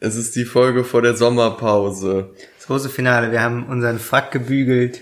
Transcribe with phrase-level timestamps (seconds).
[0.00, 2.30] Es ist die Folge vor der Sommerpause.
[2.56, 3.32] Das große Finale.
[3.32, 5.00] Wir haben unseren Frack gebügelt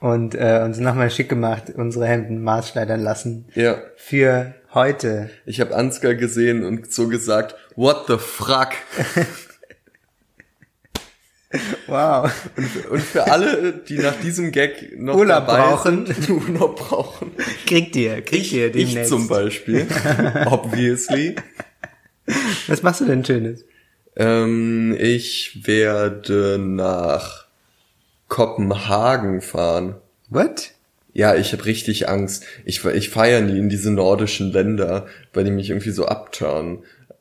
[0.00, 3.46] und äh, uns nochmal schick gemacht, unsere Hemden maßschneidern lassen.
[3.54, 3.82] Ja.
[3.96, 5.30] Für heute.
[5.44, 8.68] Ich habe Ansgar gesehen und so gesagt, what the fuck?
[11.86, 12.30] Wow.
[12.58, 16.04] Und, und für alle, die nach diesem Gag noch Urlaub brauchen.
[16.04, 17.32] sind, Urlaub brauchen.
[17.66, 19.08] Kriegt ihr, kriegt ihr Ich demnächst.
[19.08, 19.86] zum Beispiel.
[20.44, 21.36] Obviously.
[22.66, 23.64] Was machst du denn Schönes?
[24.18, 27.46] Ähm, ich werde nach
[28.26, 29.94] Kopenhagen fahren.
[30.28, 30.72] What?
[31.14, 32.44] Ja, ich habe richtig Angst.
[32.64, 36.80] Ich, ich feiere nie in diese nordischen Länder, weil die mich irgendwie so abturnen.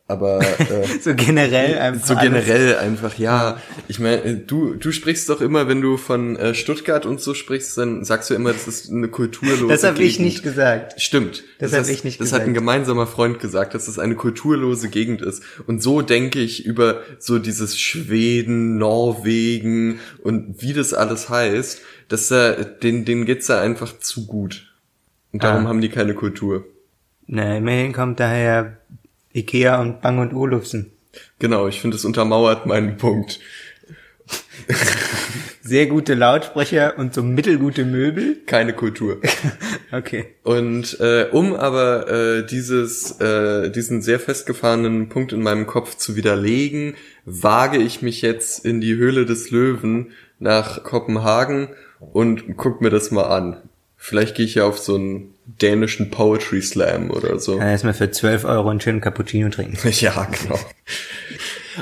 [0.09, 2.23] Aber äh, So generell einfach so alles.
[2.45, 3.57] generell einfach, ja.
[3.89, 7.77] Ich meine, du, du sprichst doch immer, wenn du von äh, Stuttgart und so sprichst,
[7.77, 11.01] dann sagst du immer, das ist eine kulturlose Das habe ich nicht gesagt.
[11.01, 11.43] Stimmt.
[11.59, 12.55] Das das hab hast- ich nicht Das hat ein gesagt.
[12.55, 15.43] gemeinsamer Freund gesagt, dass es eine kulturlose Gegend ist.
[15.67, 22.29] Und so denke ich über so dieses Schweden, Norwegen und wie das alles heißt, dass
[22.29, 24.71] da, denen, denen geht's da einfach zu gut.
[25.33, 25.69] Und darum Ah.
[25.69, 26.63] haben die keine Kultur.
[27.27, 28.77] Na, immerhin kommt daher
[29.37, 30.91] Ikea und Bang und Olufsen.
[31.39, 33.39] Genau, ich finde, es untermauert meinen Punkt.
[35.61, 38.37] Sehr gute Lautsprecher und so mittelgute Möbel.
[38.45, 39.21] Keine Kultur.
[39.89, 40.35] Okay.
[40.43, 46.17] Und äh, um aber äh, dieses, äh, diesen sehr festgefahrenen Punkt in meinem Kopf zu
[46.17, 51.69] widerlegen, wage ich mich jetzt in die Höhle des Löwen nach Kopenhagen
[52.11, 53.61] und guck mir das mal an.
[53.95, 57.57] Vielleicht gehe ich ja auf so einen dänischen Poetry Slam oder so.
[57.57, 59.77] Kann erstmal für 12 Euro einen schönen Cappuccino trinken.
[59.97, 60.59] Ja, genau.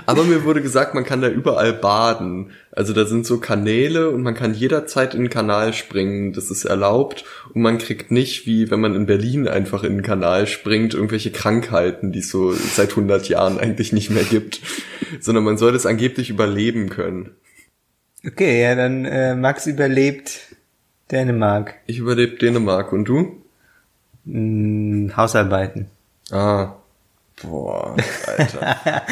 [0.05, 2.51] Aber mir wurde gesagt, man kann da überall baden.
[2.71, 6.33] Also da sind so Kanäle und man kann jederzeit in den Kanal springen.
[6.33, 7.23] Das ist erlaubt.
[7.53, 11.31] Und man kriegt nicht, wie wenn man in Berlin einfach in den Kanal springt, irgendwelche
[11.31, 14.59] Krankheiten, die es so seit 100 Jahren eigentlich nicht mehr gibt.
[15.21, 17.31] Sondern man soll das angeblich überleben können.
[18.25, 20.55] Okay, ja, dann äh, Max überlebt
[21.11, 21.75] Dänemark.
[21.85, 22.91] Ich überlebe Dänemark.
[22.91, 23.44] Und du?
[24.25, 25.87] Hm, Hausarbeiten.
[26.31, 26.73] Ah.
[27.43, 27.95] Boah,
[28.37, 29.03] Alter.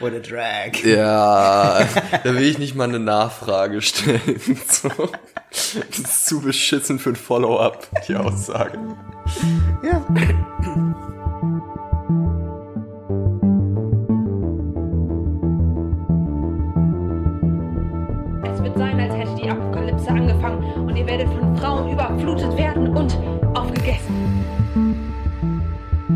[0.00, 0.76] Oder Drag.
[0.84, 1.80] Ja,
[2.22, 4.20] da will ich nicht mal eine Nachfrage stellen.
[4.66, 4.88] So.
[5.50, 8.76] Das ist zu beschissen für ein Follow-up, die Aussage.
[9.84, 10.04] Ja.
[18.52, 22.94] Es wird sein, als hätte die Apokalypse angefangen und ihr werdet von Frauen überflutet werden
[22.94, 23.18] und
[23.56, 24.44] aufgegessen.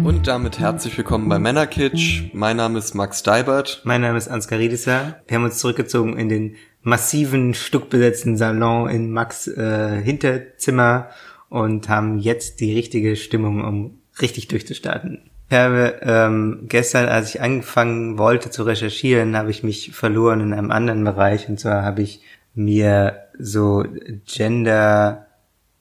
[0.04, 2.24] Und damit herzlich willkommen bei Männerkitsch.
[2.34, 3.80] Mein Name ist Max Deibert.
[3.82, 5.22] Mein Name ist Ansgar Riedesser.
[5.26, 11.08] Wir haben uns zurückgezogen in den massiven, stuckbesetzten Salon in Max äh, Hinterzimmer
[11.48, 15.30] und haben jetzt die richtige Stimmung, um richtig durchzustarten.
[15.48, 20.52] Ich habe ähm, gestern, als ich angefangen wollte zu recherchieren, habe ich mich verloren in
[20.52, 21.48] einem anderen Bereich.
[21.48, 22.20] Und zwar habe ich
[22.54, 23.84] mir so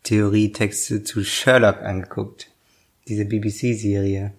[0.08, 2.48] Gender-Theorie-Texte zu Sherlock angeguckt.
[3.08, 4.32] Diese BBC-Serie.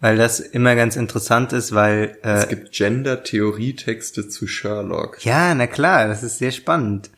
[0.00, 5.24] Weil das immer ganz interessant ist, weil äh, Es gibt Gender-Theorie-Texte zu Sherlock.
[5.24, 7.10] ja, na klar, das ist sehr spannend.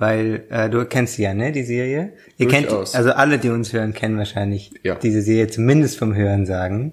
[0.00, 2.12] Weil äh, du kennst sie ja, ne, die Serie?
[2.36, 2.94] Ihr kennt, Durchaus.
[2.94, 4.94] also alle, die uns hören, kennen wahrscheinlich Ja.
[4.94, 6.92] diese Serie, zumindest vom Hören sagen.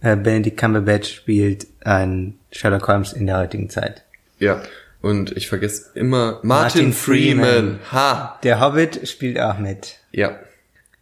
[0.00, 4.04] Äh, Benedict Cumberbatch spielt einen Sherlock Holmes in der heutigen Zeit.
[4.38, 4.62] Ja.
[5.06, 7.44] Und ich vergesse immer Martin, Martin Freeman.
[7.44, 7.78] Freeman.
[7.92, 8.40] Ha.
[8.42, 10.00] Der Hobbit spielt auch mit.
[10.10, 10.40] Ja.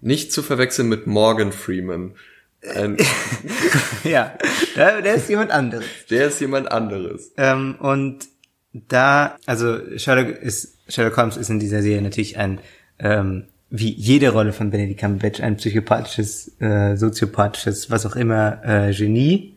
[0.02, 2.14] Nicht zu verwechseln mit Morgan Freeman.
[2.74, 2.98] Ein,
[4.04, 4.36] ja,
[4.76, 5.86] da, der ist jemand anderes.
[6.10, 7.32] der ist jemand anderes.
[7.38, 8.26] Ähm, und
[8.74, 12.60] da, also Sherlock ist, Sherlock Holmes ist in dieser Serie natürlich ein,
[12.98, 18.92] ähm, wie jede Rolle von Benedict Cumberbatch, ein psychopathisches, äh, soziopathisches, was auch immer, äh,
[18.92, 19.56] Genie.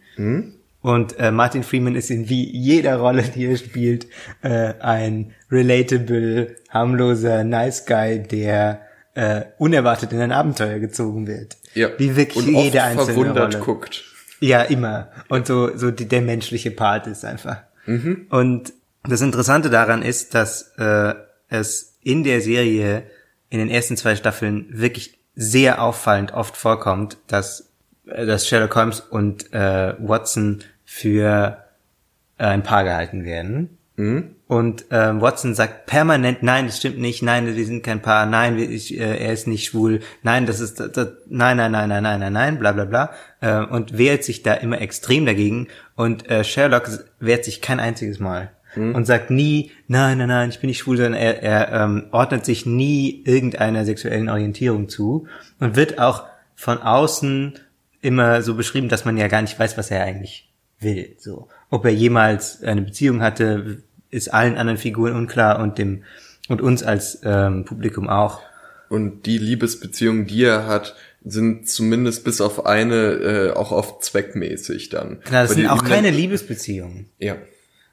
[0.88, 4.08] Und äh, Martin Freeman ist in wie jeder Rolle, die er spielt,
[4.42, 8.80] äh, ein relatable, harmloser, nice guy, der
[9.14, 11.58] äh, unerwartet in ein Abenteuer gezogen wird.
[11.74, 11.90] Ja.
[11.98, 13.66] Wie wirklich Und jede oft einzelne verwundert Rolle.
[13.66, 14.06] guckt.
[14.40, 15.10] Ja, immer.
[15.28, 17.64] Und so, so die, der menschliche Part ist einfach.
[18.30, 18.72] Und
[19.04, 21.16] das Interessante daran ist, dass äh,
[21.50, 23.04] es in der Serie
[23.50, 27.74] in den ersten zwei Staffeln wirklich sehr auffallend oft vorkommt, dass,
[28.06, 30.64] äh, dass Sherlock Holmes und äh, Watson
[30.98, 31.64] für
[32.38, 33.78] äh, ein Paar gehalten werden.
[34.48, 38.58] Und ähm, Watson sagt permanent, nein, das stimmt nicht, nein, wir sind kein Paar, nein,
[38.58, 42.04] ich, äh, er ist nicht schwul, nein, das ist, das, das, nein, nein, nein, nein,
[42.04, 43.12] nein, nein, nein, bla bla bla.
[43.42, 45.68] Äh, und wehrt sich da immer extrem dagegen.
[45.96, 46.90] Und äh, Sherlock
[47.20, 48.52] wehrt sich kein einziges Mal.
[48.94, 52.46] Und sagt nie, nein, nein, nein, ich bin nicht schwul, sondern er, er ähm, ordnet
[52.46, 55.28] sich nie irgendeiner sexuellen Orientierung zu
[55.60, 57.58] und wird auch von außen
[58.02, 60.47] immer so beschrieben, dass man ja gar nicht weiß, was er eigentlich
[60.80, 61.16] will.
[61.20, 66.04] So, ob er jemals eine Beziehung hatte, ist allen anderen Figuren unklar und dem
[66.48, 68.42] und uns als ähm, Publikum auch.
[68.90, 70.96] Und die Liebesbeziehungen, die er hat,
[71.26, 75.20] sind zumindest bis auf eine äh, auch oft zweckmäßig dann.
[75.22, 77.10] Klar, das Weil sind auch keine Liebesbeziehungen.
[77.20, 77.36] Ja.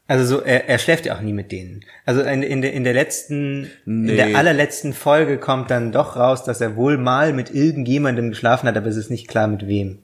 [0.07, 1.81] Also so, er, er schläft ja auch nie mit denen.
[2.05, 4.17] Also in, in, der, in der letzten, in Nee.
[4.17, 8.77] der allerletzten Folge kommt dann doch raus, dass er wohl mal mit irgendjemandem geschlafen hat,
[8.77, 9.99] aber es ist nicht klar mit wem.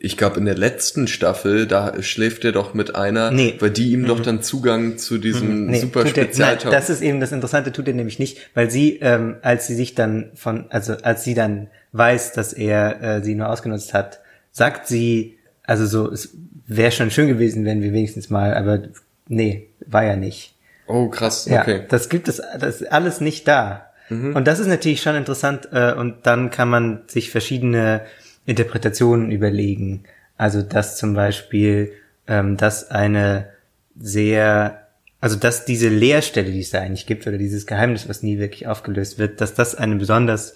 [0.00, 3.54] Ich glaube, in der letzten Staffel, da schläft er doch mit einer, Nee.
[3.56, 3.60] Mhm.
[3.60, 6.70] weil die ihm doch dann Zugang zu diesem Nee, super er, Spezialtausch.
[6.72, 9.94] das ist eben das Interessante, tut er nämlich nicht, weil sie, ähm, als sie sich
[9.96, 14.20] dann von, also als sie dann weiß, dass er äh, sie nur ausgenutzt hat,
[14.52, 16.30] sagt sie, also so, es
[16.66, 18.80] wäre schon schön gewesen, wenn wir wenigstens mal, aber
[19.26, 20.54] nee, war ja nicht.
[20.86, 21.82] Oh, krass, Ja, okay.
[21.88, 23.84] das gibt es, das ist alles nicht da.
[24.10, 28.00] Und das ist natürlich schon interessant äh, und dann kann man sich verschiedene
[28.48, 30.04] Interpretationen überlegen.
[30.38, 31.92] Also dass zum Beispiel,
[32.26, 33.50] ähm, dass eine
[33.98, 34.86] sehr,
[35.20, 38.66] also dass diese Leerstelle, die es da eigentlich gibt, oder dieses Geheimnis, was nie wirklich
[38.66, 40.54] aufgelöst wird, dass das eine besonders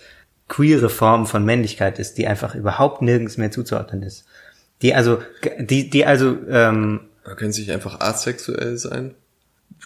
[0.49, 4.25] queere Form von Männlichkeit ist, die einfach überhaupt nirgends mehr zuzuordnen ist.
[4.81, 5.19] Die also,
[5.59, 9.15] die, die also ähm, Man kann sich einfach asexuell sein.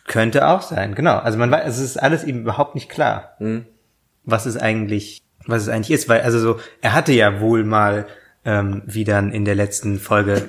[0.06, 1.18] könnte auch sein, genau.
[1.18, 3.36] Also man weiß, es ist alles eben überhaupt nicht klar,
[4.24, 8.06] was es eigentlich, was es eigentlich ist, weil also so, er hatte ja wohl mal,
[8.44, 10.42] ähm, wie dann in der letzten Folge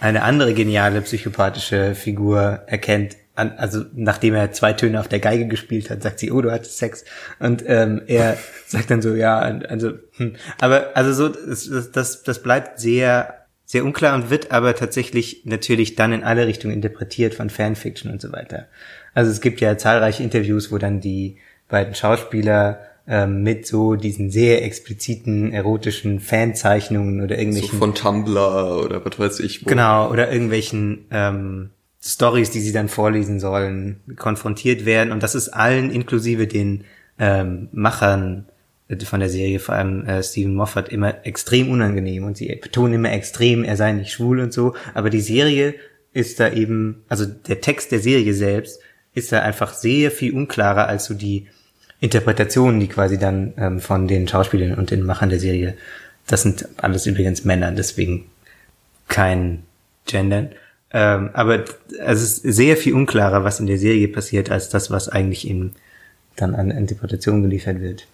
[0.00, 5.46] eine andere geniale psychopathische Figur erkennt, an, also nachdem er zwei Töne auf der Geige
[5.46, 7.04] gespielt hat, sagt sie, oh, du hattest Sex.
[7.38, 10.36] Und ähm, er sagt dann so, ja, also, hm.
[10.60, 15.96] aber also so, das, das- das, bleibt sehr, sehr unklar und wird aber tatsächlich natürlich
[15.96, 18.66] dann in alle Richtungen interpretiert von Fanfiction und so weiter.
[19.14, 21.36] Also es gibt ja zahlreiche Interviews, wo dann die
[21.68, 28.84] beiden Schauspieler ähm, mit so diesen sehr expliziten erotischen Fanzeichnungen oder So irgendwelchen von Tumblr
[28.84, 29.68] oder was weiß ich wo.
[29.68, 31.70] Genau, oder irgendwelchen ähm,
[32.04, 35.12] Stories, die sie dann vorlesen sollen, konfrontiert werden.
[35.12, 36.84] Und das ist allen, inklusive den
[37.18, 38.46] ähm, Machern
[38.88, 42.24] äh, von der Serie, vor allem äh, Stephen Moffat, immer extrem unangenehm.
[42.24, 44.74] Und sie betonen immer extrem, er sei nicht schwul und so.
[44.94, 45.74] Aber die Serie
[46.12, 48.80] ist da eben, also der Text der Serie selbst
[49.14, 51.48] ist da einfach sehr viel unklarer als so die
[52.00, 55.74] Interpretationen, die quasi dann ähm, von den Schauspielern und den Machern der Serie,
[56.26, 58.26] das sind alles übrigens Männer, deswegen
[59.08, 59.62] kein
[60.06, 60.50] Gendern.
[60.92, 61.64] Ähm, aber
[62.04, 65.74] es ist sehr viel unklarer, was in der Serie passiert, als das, was eigentlich eben
[66.36, 68.06] dann an Interpretation geliefert wird.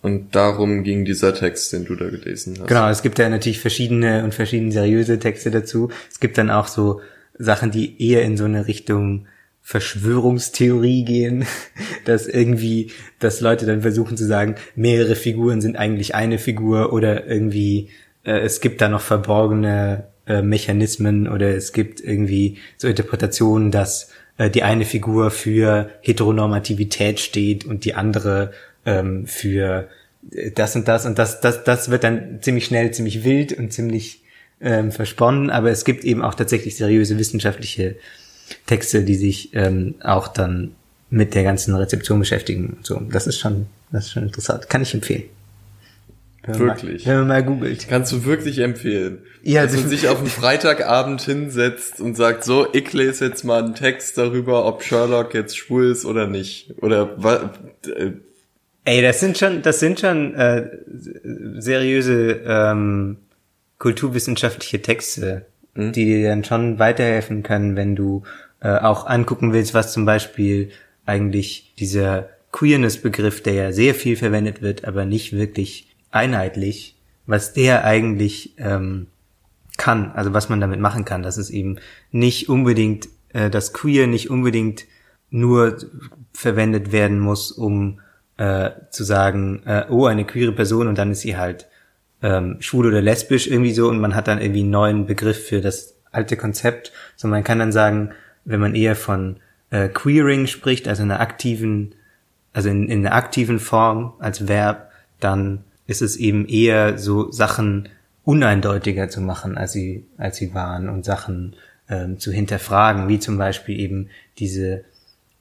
[0.00, 2.68] Und darum ging dieser Text, den du da gelesen hast.
[2.68, 5.90] Genau, es gibt ja natürlich verschiedene und verschieden seriöse Texte dazu.
[6.10, 7.00] Es gibt dann auch so
[7.36, 9.26] Sachen, die eher in so eine Richtung
[9.62, 11.44] Verschwörungstheorie gehen,
[12.04, 17.26] dass irgendwie, dass Leute dann versuchen zu sagen, mehrere Figuren sind eigentlich eine Figur oder
[17.26, 17.90] irgendwie
[18.24, 24.10] äh, es gibt da noch verborgene äh, Mechanismen oder es gibt irgendwie so Interpretationen, dass
[24.36, 28.52] äh, die eine Figur für Heteronormativität steht und die andere
[28.84, 29.88] ähm, für
[30.32, 33.72] äh, das und das und das, das, das wird dann ziemlich schnell ziemlich wild und
[33.72, 34.22] ziemlich
[34.60, 37.96] ähm, versponnen, aber es gibt eben auch tatsächlich seriöse wissenschaftliche
[38.66, 40.72] Texte, die sich ähm, auch dann
[41.10, 43.00] mit der ganzen Rezeption beschäftigen und so.
[43.10, 44.68] Das ist schon, das ist schon interessant.
[44.68, 45.24] Kann ich empfehlen.
[46.42, 47.04] Wenn man Wirklich?
[47.06, 47.88] Mal, wenn man mal googelt.
[47.88, 49.18] Kannst du wirklich empfehlen.
[49.42, 53.62] Ja, dass man sich auf einen Freitagabend hinsetzt und sagt, so, ich lese jetzt mal
[53.62, 56.74] einen Text darüber, ob Sherlock jetzt schwul ist oder nicht.
[56.80, 57.52] Oder wa-
[57.86, 58.12] äh,
[58.84, 60.70] Ey, das sind schon, das sind schon äh,
[61.58, 63.18] seriöse ähm,
[63.78, 68.22] kulturwissenschaftliche Texte, die dir dann schon weiterhelfen können, wenn du
[68.60, 70.70] äh, auch angucken willst, was zum Beispiel
[71.06, 76.96] eigentlich dieser Queerness-Begriff, der ja sehr viel verwendet wird, aber nicht wirklich einheitlich,
[77.26, 79.06] was der eigentlich ähm,
[79.76, 81.78] kann, also was man damit machen kann, dass es eben
[82.10, 84.86] nicht unbedingt, äh, das Queer nicht unbedingt
[85.30, 85.78] nur
[86.32, 88.00] verwendet werden muss, um
[88.38, 91.66] äh, zu sagen, äh, oh, eine queere Person und dann ist sie halt
[92.22, 95.60] ähm, schwul oder lesbisch irgendwie so und man hat dann irgendwie einen neuen Begriff für
[95.60, 98.10] das alte Konzept, sondern man kann dann sagen,
[98.44, 99.36] wenn man eher von
[99.70, 101.94] äh, Queering spricht, also einer aktiven,
[102.52, 107.88] also in, in einer aktiven Form als Verb, dann ist es eben eher so Sachen
[108.24, 111.56] uneindeutiger zu machen, als sie, als sie waren und Sachen
[111.88, 114.84] ähm, zu hinterfragen, wie zum Beispiel eben diese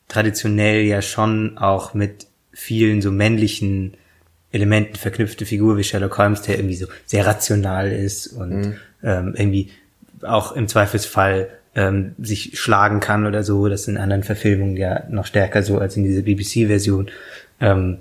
[0.07, 3.97] traditionell ja schon auch mit vielen so männlichen
[4.57, 9.71] Elementen verknüpfte Figur wie Sherlock Holmes, der irgendwie so sehr rational ist und ähm, irgendwie
[10.23, 13.69] auch im Zweifelsfall ähm, sich schlagen kann oder so.
[13.69, 17.09] Das ist in anderen Verfilmungen ja noch stärker so als in dieser BBC-Version.
[17.61, 17.99] Ähm,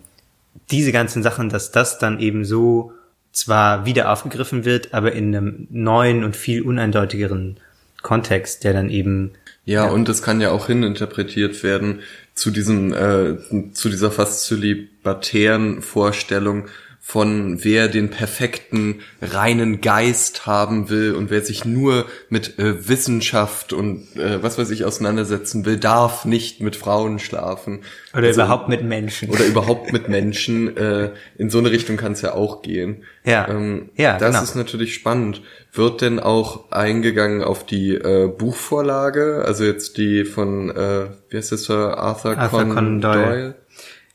[0.70, 2.92] diese ganzen Sachen, dass das dann eben so
[3.32, 7.58] zwar wieder aufgegriffen wird, aber in einem neuen und viel uneindeutigeren
[8.02, 9.32] Kontext, der dann eben
[9.66, 12.00] Ja, und es kann ja auch hininterpretiert werden
[12.34, 16.66] zu diesem, äh, zu dieser fast zölibatären Vorstellung
[17.00, 23.72] von wer den perfekten reinen Geist haben will und wer sich nur mit äh, Wissenschaft
[23.72, 27.82] und äh, was weiß ich auseinandersetzen will, darf nicht mit Frauen schlafen.
[28.12, 29.30] oder Also- überhaupt mit Menschen.
[29.30, 30.76] oder überhaupt mit Menschen.
[30.76, 33.04] Äh, in so eine Richtung kann es ja auch gehen.
[33.24, 33.48] Ja.
[33.48, 34.42] ähm, Ja, das genau.
[34.42, 35.42] ist natürlich spannend.
[35.76, 41.52] Wird denn auch eingegangen auf die äh, Buchvorlage, also jetzt die von, äh, wie heißt
[41.52, 43.24] das, Sir Arthur, Arthur Conan, Conan Doyle.
[43.24, 43.54] Doyle?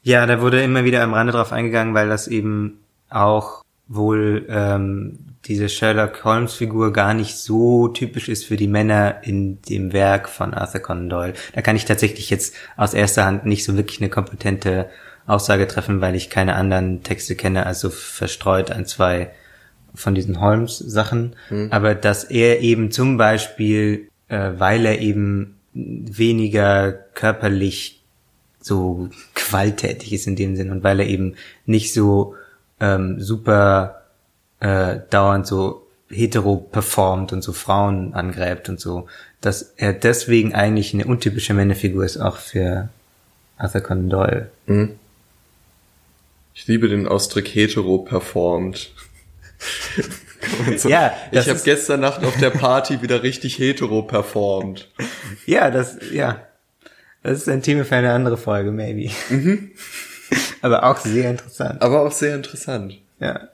[0.04, 5.20] Ja, da wurde immer wieder am Rande drauf eingegangen, weil das eben auch wohl ähm,
[5.46, 10.30] diese Sherlock Holmes Figur gar nicht so typisch ist für die Männer in dem Werk
[10.30, 11.34] von Arthur Conan Doyle.
[11.54, 14.90] Da kann ich tatsächlich jetzt aus erster Hand nicht so wirklich eine kompetente
[15.28, 19.32] Aussage treffen, weil ich keine anderen Texte kenne, also verstreut ein, zwei
[19.94, 21.36] von diesen Holmes-Sachen.
[21.72, 28.02] Aber dass er eben zum Beispiel, äh, weil er eben weniger körperlich
[28.60, 32.36] so gewalttätig ist in dem Sinn und weil er eben nicht so
[32.80, 34.02] ähm, super
[34.60, 39.08] äh, dauernd so hetero performt und so Frauen angräbt und so,
[39.40, 42.90] dass er deswegen eigentlich eine untypische Männerfigur ist, auch für
[43.58, 44.52] Arthur Conan Doyle.
[46.54, 48.92] Ich liebe den Ausdruck hetero performt.
[50.78, 54.90] So, Ja, ich habe gestern Nacht auf der Party wieder richtig hetero performt.
[55.46, 56.48] Ja, das, ja.
[57.24, 59.12] Das ist ein Thema für eine andere Folge, maybe.
[60.62, 61.82] Aber auch sehr interessant.
[61.82, 62.98] Aber auch sehr interessant.
[63.20, 63.50] Ja.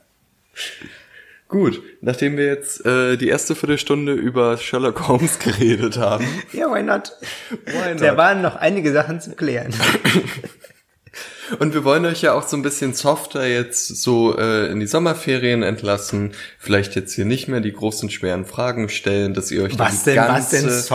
[1.49, 6.83] Gut, nachdem wir jetzt äh, die erste Viertelstunde über Sherlock Holmes geredet haben, Ja, why
[6.83, 7.13] not?
[7.65, 8.01] Why not?
[8.01, 9.73] Da waren noch einige Sachen zu klären.
[11.59, 14.87] Und wir wollen euch ja auch so ein bisschen softer jetzt so äh, in die
[14.87, 16.31] Sommerferien entlassen.
[16.59, 20.11] Vielleicht jetzt hier nicht mehr die großen schweren Fragen stellen, dass ihr euch Was die
[20.11, 20.85] denn- ganze,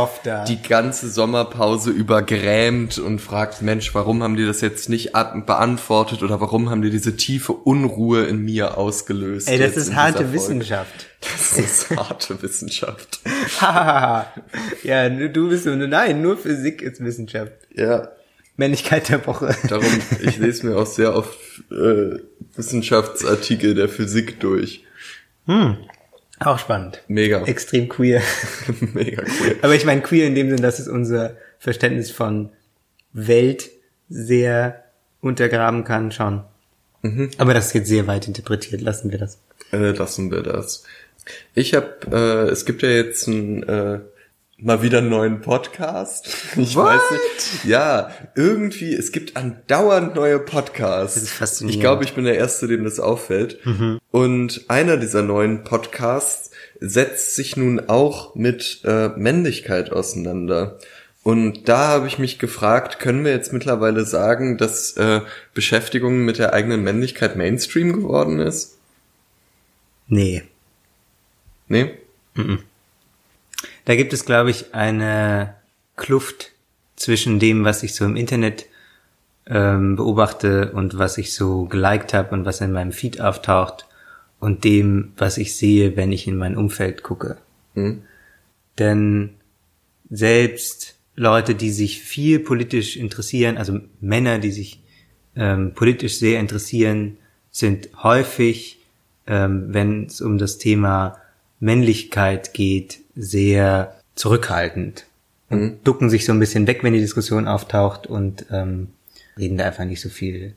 [0.49, 6.23] die ganze Sommerpause über grämt und fragt, Mensch, warum haben die das jetzt nicht beantwortet
[6.23, 9.49] oder warum haben die diese tiefe Unruhe in mir ausgelöst?
[9.49, 10.32] Ey, das ist harte?
[10.32, 11.06] Wissenschaft.
[11.21, 13.21] Das ist harte Wissenschaft.
[14.82, 17.52] Ja, du du bist so, nein, nur Physik ist Wissenschaft.
[17.75, 18.09] Ja,
[18.62, 19.54] Männlichkeit der Woche.
[19.69, 19.87] darum,
[20.21, 21.37] ich lese mir auch sehr oft
[21.71, 22.19] äh,
[22.57, 24.85] Wissenschaftsartikel der Physik durch.
[26.38, 27.02] Auch spannend.
[27.09, 27.45] Mega.
[27.45, 28.23] Extrem queer.
[28.95, 29.57] Mega cool.
[29.62, 32.50] Aber ich meine queer in dem Sinn, dass es unser Verständnis von
[33.12, 33.71] Welt
[34.09, 34.85] sehr
[35.21, 36.45] untergraben kann, schon.
[37.38, 39.38] Aber das ist jetzt sehr weit interpretiert, lassen wir das.
[39.73, 40.85] Äh, lassen wir das.
[41.54, 44.00] Ich habe, äh, es gibt ja jetzt ein, äh,
[44.62, 46.28] mal wieder einen neuen Podcast.
[46.57, 46.87] Ich What?
[46.87, 47.64] weiß nicht.
[47.64, 51.14] Ja, irgendwie, es gibt andauernd neue Podcasts.
[51.14, 51.75] Das ist faszinierend.
[51.75, 53.59] Ich glaube, ich bin der Erste, dem das auffällt.
[54.11, 56.50] Und einer dieser neuen Podcasts
[56.81, 60.78] setzt sich nun auch mit äh, Männlichkeit auseinander.
[61.25, 65.21] Und da habe ich mich gefragt, können wir jetzt mittlerweile sagen, dass äh,
[65.54, 68.78] Beschäftigung mit der eigenen Männlichkeit Mainstream geworden ist?
[70.09, 70.42] Nee.
[71.69, 71.92] Nee?
[73.84, 75.54] Da gibt es, glaube ich, eine
[75.96, 76.52] Kluft
[76.96, 78.66] zwischen dem, was ich so im Internet
[79.46, 83.86] ähm, beobachte und was ich so geliked habe und was in meinem Feed auftaucht
[84.38, 87.38] und dem, was ich sehe, wenn ich in mein Umfeld gucke.
[87.74, 88.02] Hm?
[88.78, 89.30] Denn
[90.10, 94.80] selbst Leute, die sich viel politisch interessieren, also Männer, die sich
[95.36, 97.18] ähm, politisch sehr interessieren,
[97.50, 98.78] sind häufig,
[99.26, 101.18] ähm, wenn es um das Thema
[101.60, 105.07] Männlichkeit geht, sehr zurückhaltend
[105.50, 108.88] und ducken sich so ein bisschen weg, wenn die Diskussion auftaucht und ähm,
[109.38, 110.54] reden da einfach nicht so viel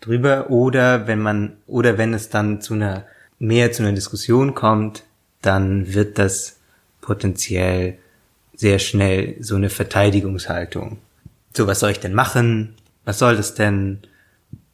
[0.00, 0.50] drüber.
[0.50, 3.04] Oder wenn man, oder wenn es dann zu einer
[3.38, 5.04] mehr zu einer Diskussion kommt,
[5.40, 6.58] dann wird das
[7.00, 7.98] potenziell
[8.54, 10.98] sehr schnell so eine Verteidigungshaltung.
[11.54, 12.74] So, was soll ich denn machen?
[13.04, 13.98] Was soll das denn?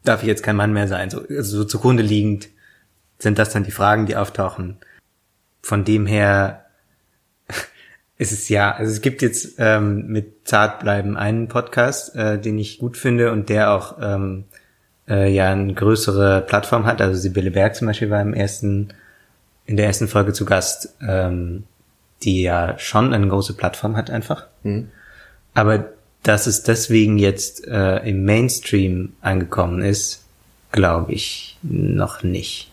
[0.05, 1.11] Darf ich jetzt kein Mann mehr sein?
[1.11, 2.49] So, also so zugrunde liegend
[3.19, 4.77] sind das dann die Fragen, die auftauchen.
[5.63, 6.67] Von dem her
[8.19, 12.79] ist es ja, also es gibt jetzt ähm, mit Zartbleiben einen Podcast, äh, den ich
[12.79, 14.45] gut finde und der auch ähm,
[15.09, 17.01] äh, ja eine größere Plattform hat.
[17.01, 18.89] Also Sibylle Berg zum Beispiel war im ersten,
[19.67, 21.65] in der ersten Folge zu Gast, ähm,
[22.25, 24.47] die ja schon eine große Plattform hat einfach.
[25.55, 25.93] Aber
[26.25, 30.25] dass es deswegen jetzt äh, im Mainstream angekommen ist,
[30.73, 32.71] glaube ich noch nicht.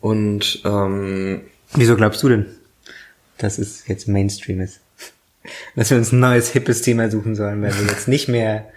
[0.00, 1.40] Und ähm,
[1.74, 2.46] Wieso glaubst du denn,
[3.42, 4.80] dass es jetzt Mainstream ist?
[5.74, 8.68] Dass wir uns ein neues, hippes Thema suchen sollen, weil wir jetzt nicht mehr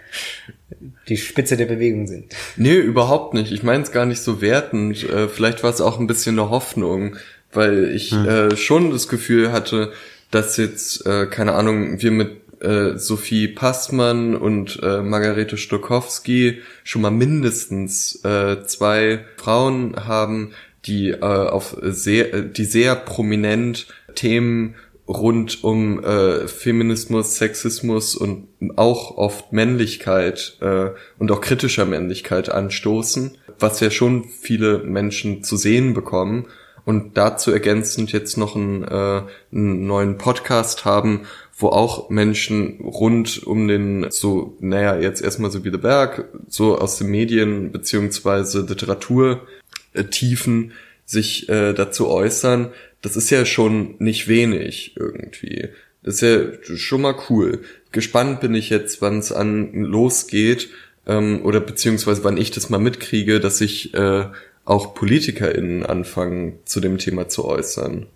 [1.08, 2.34] die Spitze der Bewegung sind.
[2.56, 3.52] nee, überhaupt nicht.
[3.52, 5.08] Ich meine es gar nicht so wertend.
[5.08, 7.16] Äh, vielleicht war es auch ein bisschen eine Hoffnung,
[7.52, 9.92] weil ich äh, schon das Gefühl hatte,
[10.30, 17.02] dass jetzt, äh, keine Ahnung, wir mit äh, Sophie Passmann und äh, Margarete Stokowski schon
[17.02, 20.52] mal mindestens äh, zwei Frauen haben,
[20.86, 24.74] die äh, auf sehr, äh, die sehr prominent Themen
[25.08, 33.38] rund um äh, Feminismus, Sexismus und auch oft Männlichkeit äh, und auch kritischer Männlichkeit anstoßen,
[33.58, 36.46] was ja schon viele Menschen zu sehen bekommen.
[36.84, 41.22] Und dazu ergänzend jetzt noch einen, äh, einen neuen Podcast haben,
[41.58, 46.78] wo auch Menschen rund um den, so, naja, jetzt erstmal so wie The Berg, so
[46.78, 50.72] aus den Medien beziehungsweise Literaturtiefen
[51.06, 55.68] sich äh, dazu äußern, das ist ja schon nicht wenig irgendwie.
[56.02, 57.62] Das ist ja schon mal cool.
[57.92, 60.68] Gespannt bin ich jetzt, wann es an losgeht
[61.06, 64.26] ähm, oder beziehungsweise wann ich das mal mitkriege, dass sich äh,
[64.64, 68.06] auch PolitikerInnen anfangen, zu dem Thema zu äußern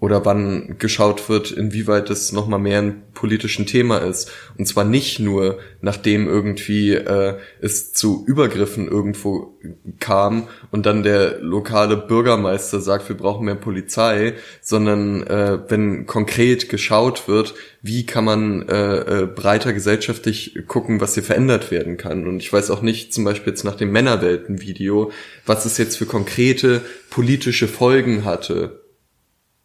[0.00, 4.30] oder wann geschaut wird, inwieweit es nochmal mehr ein politischen Thema ist.
[4.56, 9.58] Und zwar nicht nur, nachdem irgendwie äh, es zu Übergriffen irgendwo
[9.98, 16.68] kam und dann der lokale Bürgermeister sagt, wir brauchen mehr Polizei, sondern äh, wenn konkret
[16.68, 22.28] geschaut wird, wie kann man äh, äh, breiter gesellschaftlich gucken, was hier verändert werden kann.
[22.28, 25.10] Und ich weiß auch nicht, zum Beispiel jetzt nach dem Männerwelten-Video,
[25.44, 28.87] was es jetzt für konkrete politische Folgen hatte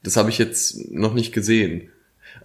[0.04, 1.90] das habe ich jetzt noch nicht gesehen.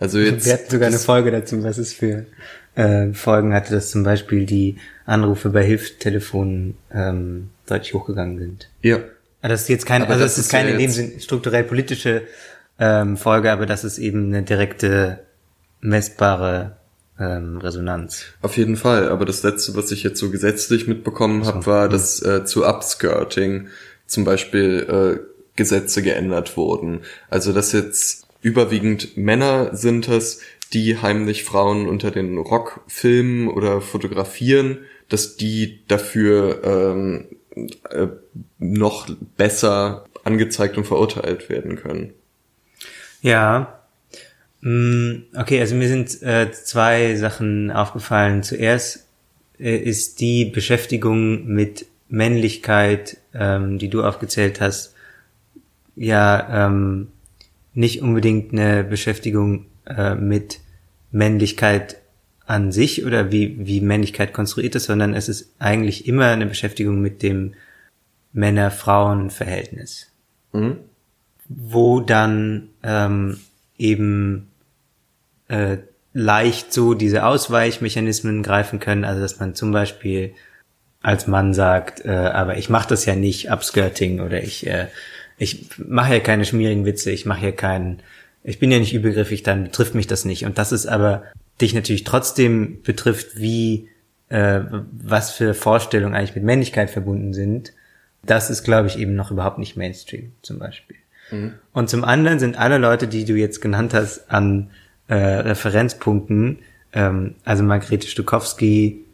[0.00, 0.46] Also jetzt.
[0.46, 2.26] Wir hatten sogar eine Folge dazu, was es für
[2.74, 8.70] äh, Folgen hatte, dass zum Beispiel die Anrufe bei Hilftelefonen ähm, deutlich hochgegangen sind.
[8.82, 8.98] Ja.
[9.40, 11.20] Aber das ist jetzt keine, Aber also das das ist keine ja in dem Sinn
[11.20, 12.22] strukturell politische
[12.78, 15.20] ähm, Folge, aber das ist eben eine direkte
[15.80, 16.76] messbare
[17.18, 18.24] ähm, Resonanz.
[18.42, 22.22] Auf jeden Fall, aber das letzte, was ich jetzt so gesetzlich mitbekommen habe, war, dass
[22.22, 23.68] äh, zu Upskirting
[24.06, 24.86] zum Beispiel
[25.20, 27.00] äh, Gesetze geändert wurden.
[27.28, 30.40] Also dass jetzt überwiegend Männer sind es,
[30.72, 37.26] die heimlich Frauen unter den Rock filmen oder fotografieren, dass die dafür ähm,
[37.90, 38.06] äh,
[38.58, 42.14] noch besser angezeigt und verurteilt werden können.
[43.20, 43.80] Ja.
[44.60, 48.42] Mm, Okay, also mir sind äh, zwei Sachen aufgefallen.
[48.42, 49.06] Zuerst
[49.58, 54.94] äh, ist die Beschäftigung mit Männlichkeit, ähm, die du aufgezählt hast,
[55.98, 57.08] ja ähm,
[57.74, 60.60] nicht unbedingt eine Beschäftigung äh, mit
[61.10, 61.96] Männlichkeit
[62.46, 67.00] an sich oder wie, wie Männlichkeit konstruiert ist, sondern es ist eigentlich immer eine Beschäftigung
[67.00, 67.54] mit dem
[68.32, 70.10] Männer-Frauen-Verhältnis
[70.52, 70.78] Mhm.
[71.50, 73.38] wo dann ähm,
[73.76, 74.50] eben
[75.48, 75.76] äh,
[76.14, 80.32] leicht so diese Ausweichmechanismen greifen können, also dass man zum Beispiel
[81.02, 84.86] als Mann sagt, äh, aber ich mache das ja nicht Upskirting oder ich äh,
[85.38, 88.00] ich mache ja keine schmierigen Witze, ich mache ja keinen,
[88.44, 90.44] ich bin ja nicht übergriffig, dann betrifft mich das nicht.
[90.44, 91.24] Und das ist aber
[91.60, 93.88] dich natürlich trotzdem betrifft, wie
[94.28, 94.60] äh,
[94.92, 97.72] was für Vorstellungen eigentlich mit Männlichkeit verbunden sind.
[98.24, 100.96] Das ist, glaube ich, eben noch überhaupt nicht Mainstream zum Beispiel.
[101.72, 104.70] Und zum anderen sind alle Leute, die du jetzt genannt hast, an
[105.08, 106.58] äh, Referenzpunkten,
[106.92, 109.04] ähm, also Margrethe Stukowski,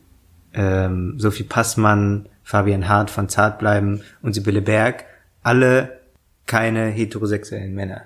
[0.55, 5.05] ähm, Sophie Passmann, Fabian Hart von Zartbleiben und Sibylle Berg,
[5.43, 6.01] alle
[6.47, 8.03] keine heterosexuellen Männer.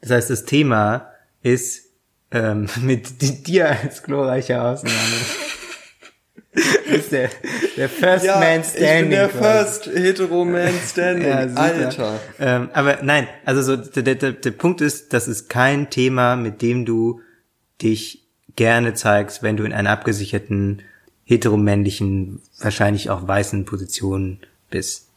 [0.00, 1.10] Das heißt, das Thema
[1.42, 1.84] ist
[2.30, 4.96] ähm, mit di- dir als glorreicher Ausnahme.
[6.94, 7.30] ist der,
[7.76, 8.84] der First Man Standing.
[8.84, 9.42] ich bin der quasi.
[9.42, 11.38] First Hetero Man Standing, Ja.
[11.54, 12.20] Alter.
[12.38, 16.60] Ähm, aber nein, also so der, der, der, Punkt ist, das ist kein Thema, mit
[16.60, 17.20] dem du
[17.80, 18.22] dich
[18.54, 20.82] gerne zeigst, wenn du in einer abgesicherten,
[21.24, 25.08] heteromännlichen, wahrscheinlich auch weißen Position bist.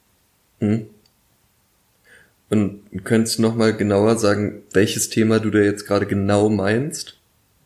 [2.49, 7.17] Und könntest du noch mal genauer sagen, welches Thema du da jetzt gerade genau meinst,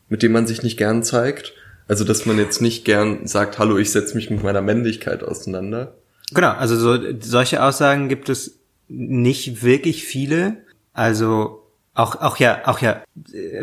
[0.07, 1.53] mit dem man sich nicht gern zeigt?
[1.87, 5.95] Also, dass man jetzt nicht gern sagt, hallo, ich setze mich mit meiner Männlichkeit auseinander.
[6.31, 10.57] Genau, also so solche Aussagen gibt es nicht wirklich viele.
[10.93, 11.63] Also
[11.93, 13.03] auch auch ja auch ja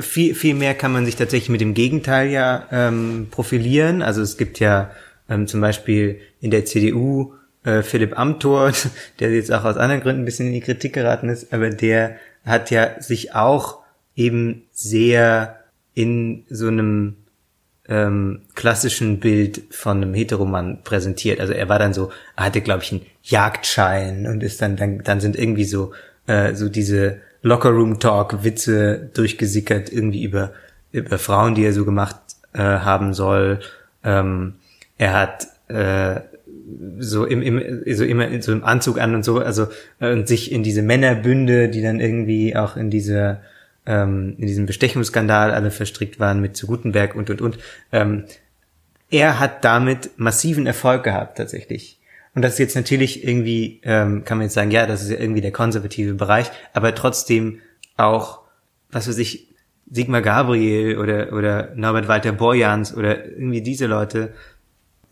[0.01, 4.03] viel viel mehr kann man sich tatsächlich mit dem Gegenteil ja ähm, profilieren.
[4.03, 4.91] Also es gibt ja
[5.29, 7.35] ähm, zum Beispiel in der CDU
[7.67, 8.73] äh, Philipp Amthor,
[9.21, 12.17] der jetzt auch aus anderen Gründen ein bisschen in die Kritik geraten ist, aber der
[12.45, 13.81] hat ja sich auch
[14.15, 15.59] eben sehr
[15.93, 17.17] in so einem
[17.89, 21.41] ähm, klassischen Bild von einem Heteromann präsentiert.
[21.41, 25.03] Also er war dann so, er hatte glaube ich einen Jagdschein und ist dann dann
[25.03, 25.93] dann sind irgendwie so
[26.27, 30.53] äh, so diese Lockerroom Talk Witze durchgesickert irgendwie über
[30.93, 32.17] über Frauen, die er so gemacht
[32.55, 33.61] äh, haben soll.
[34.03, 34.55] Ähm,
[34.99, 36.21] er hat äh,
[36.99, 39.69] so im, im so immer in so einem Anzug an und so, also
[40.01, 43.41] äh, und sich in diese Männerbünde, die dann irgendwie auch in diese
[43.87, 47.59] ähm, in diesem Bestechungsskandal alle verstrickt waren mit zu Gutenberg und und und.
[47.93, 48.25] Ähm,
[49.11, 52.01] er hat damit massiven Erfolg gehabt tatsächlich.
[52.35, 55.19] Und das ist jetzt natürlich irgendwie, ähm, kann man jetzt sagen, ja, das ist ja
[55.19, 57.61] irgendwie der konservative Bereich, aber trotzdem
[57.97, 58.41] auch,
[58.91, 59.49] was weiß ich,
[59.91, 64.35] Sigmar Gabriel oder, oder Norbert Walter Borjans oder irgendwie diese Leute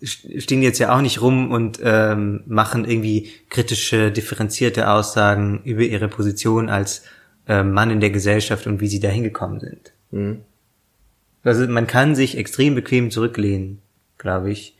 [0.02, 6.08] stehen jetzt ja auch nicht rum und ähm, machen irgendwie kritische, differenzierte Aussagen über ihre
[6.08, 7.04] Position als
[7.48, 9.92] äh, Mann in der Gesellschaft und wie sie da hingekommen sind.
[10.10, 10.42] Mhm.
[11.42, 13.82] Also man kann sich extrem bequem zurücklehnen,
[14.18, 14.76] glaube ich,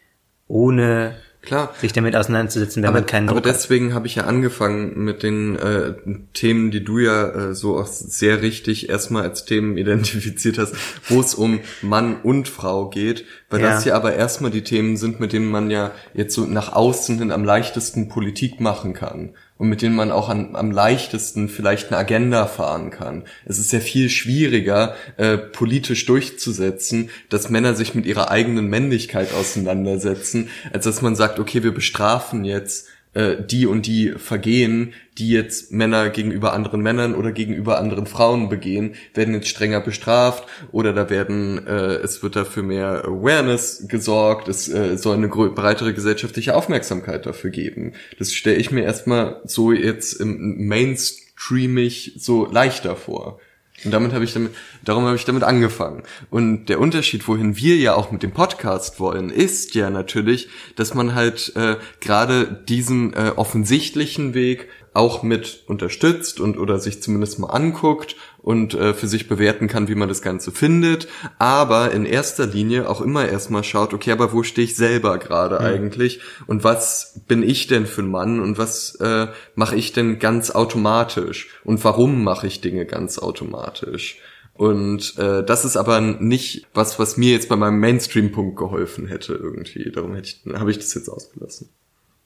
[0.48, 1.74] ohne Klar.
[1.80, 5.22] sich damit auseinanderzusetzen, wenn aber, man keinen Druck Aber deswegen habe ich ja angefangen mit
[5.22, 5.94] den äh,
[6.32, 10.74] Themen, die du ja äh, so auch sehr richtig erstmal als Themen identifiziert hast,
[11.08, 13.70] wo es um Mann und Frau geht, weil ja.
[13.70, 17.18] das ja aber erstmal die Themen sind, mit denen man ja jetzt so nach außen
[17.18, 21.88] hin am leichtesten Politik machen kann und mit denen man auch an, am leichtesten vielleicht
[21.88, 23.24] eine Agenda fahren kann.
[23.44, 29.32] Es ist ja viel schwieriger, äh, politisch durchzusetzen, dass Männer sich mit ihrer eigenen Männlichkeit
[29.32, 35.30] auseinandersetzen, als dass man sagt, okay, wir bestrafen jetzt äh, die und die Vergehen, die
[35.30, 40.92] jetzt Männer gegenüber anderen Männern oder gegenüber anderen Frauen begehen, werden jetzt strenger bestraft oder
[40.92, 46.54] da werden, äh, es wird dafür mehr Awareness gesorgt, es äh, soll eine breitere gesellschaftliche
[46.54, 47.92] Aufmerksamkeit dafür geben.
[48.18, 53.38] Das stelle ich mir erstmal so jetzt im Mainstreamig so leichter vor.
[53.84, 54.52] Und damit habe ich damit,
[54.84, 56.02] darum habe ich damit angefangen.
[56.30, 60.94] Und der Unterschied, wohin wir ja auch mit dem Podcast wollen, ist ja natürlich, dass
[60.94, 67.38] man halt äh, gerade diesen äh, offensichtlichen Weg auch mit unterstützt und oder sich zumindest
[67.40, 72.04] mal anguckt und äh, für sich bewerten kann, wie man das Ganze findet, aber in
[72.04, 75.64] erster Linie auch immer erstmal schaut, okay, aber wo stehe ich selber gerade mhm.
[75.64, 80.18] eigentlich und was bin ich denn für ein Mann und was äh, mache ich denn
[80.18, 84.20] ganz automatisch und warum mache ich Dinge ganz automatisch?
[84.52, 89.32] Und äh, das ist aber nicht was, was mir jetzt bei meinem Mainstream-Punkt geholfen hätte
[89.32, 89.90] irgendwie.
[89.90, 91.70] Darum hätte ich, habe ich das jetzt ausgelassen.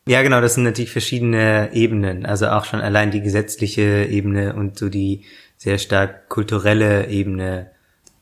[0.06, 2.26] Ja, genau, das sind natürlich verschiedene Ebenen.
[2.26, 5.24] Also auch schon allein die gesetzliche Ebene und so die
[5.58, 7.70] sehr stark kulturelle Ebene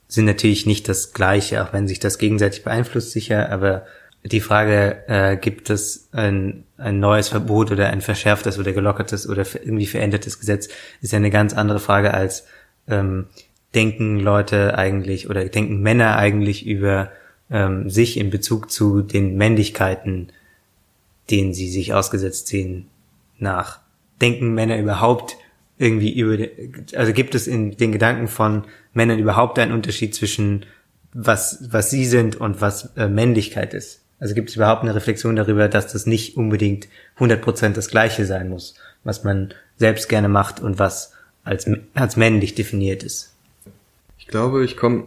[0.08, 3.86] sind natürlich nicht das gleiche, auch wenn sich das gegenseitig beeinflusst sicher, aber
[4.24, 9.46] die Frage, äh, gibt es ein, ein neues Verbot oder ein verschärftes oder gelockertes oder
[9.62, 10.68] irgendwie verändertes Gesetz,
[11.00, 12.44] ist ja eine ganz andere Frage als
[12.88, 13.26] ähm,
[13.74, 17.12] denken Leute eigentlich oder denken Männer eigentlich über
[17.50, 20.32] ähm, sich in Bezug zu den Männlichkeiten
[21.30, 22.88] denen sie sich ausgesetzt sehen,
[23.38, 23.80] nach.
[24.20, 25.36] Denken Männer überhaupt
[25.78, 26.46] irgendwie über,
[26.94, 30.66] also gibt es in den Gedanken von Männern überhaupt einen Unterschied zwischen
[31.12, 34.00] was, was sie sind und was äh, Männlichkeit ist?
[34.18, 38.48] Also gibt es überhaupt eine Reflexion darüber, dass das nicht unbedingt 100% das Gleiche sein
[38.48, 41.12] muss, was man selbst gerne macht und was
[41.44, 43.32] als, als männlich definiert ist?
[44.18, 45.04] Ich glaube, ich komme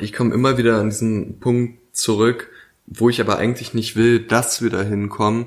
[0.00, 2.50] ich komm immer wieder an diesen Punkt zurück,
[2.86, 5.46] wo ich aber eigentlich nicht will, dass wir da hinkommen,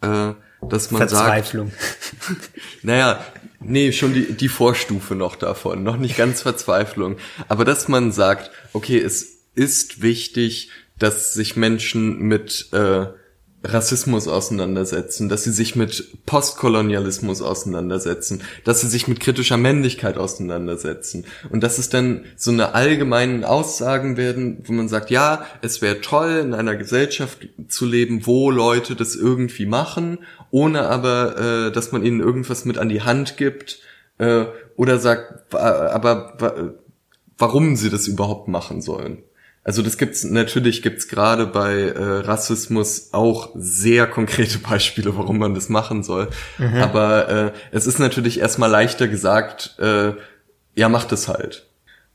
[0.00, 0.32] äh,
[0.68, 1.70] dass man Verzweiflung.
[1.70, 2.50] sagt.
[2.82, 3.24] naja,
[3.60, 7.16] nee, schon die, die Vorstufe noch davon, noch nicht ganz Verzweiflung.
[7.48, 13.06] Aber dass man sagt, okay, es ist wichtig, dass sich Menschen mit äh,
[13.68, 21.26] Rassismus auseinandersetzen, dass sie sich mit Postkolonialismus auseinandersetzen, dass sie sich mit kritischer Männlichkeit auseinandersetzen
[21.50, 26.00] und dass es dann so eine allgemeinen Aussagen werden, wo man sagt, ja, es wäre
[26.00, 30.18] toll, in einer Gesellschaft zu leben, wo Leute das irgendwie machen,
[30.50, 33.80] ohne aber, äh, dass man ihnen irgendwas mit an die Hand gibt
[34.18, 36.74] äh, oder sagt, aber
[37.36, 39.22] warum sie das überhaupt machen sollen.
[39.68, 45.52] Also das gibt's natürlich gibt's gerade bei äh, Rassismus auch sehr konkrete Beispiele, warum man
[45.52, 46.30] das machen soll.
[46.56, 46.76] Mhm.
[46.76, 50.12] Aber äh, es ist natürlich erstmal leichter gesagt, äh,
[50.74, 51.66] ja macht es halt.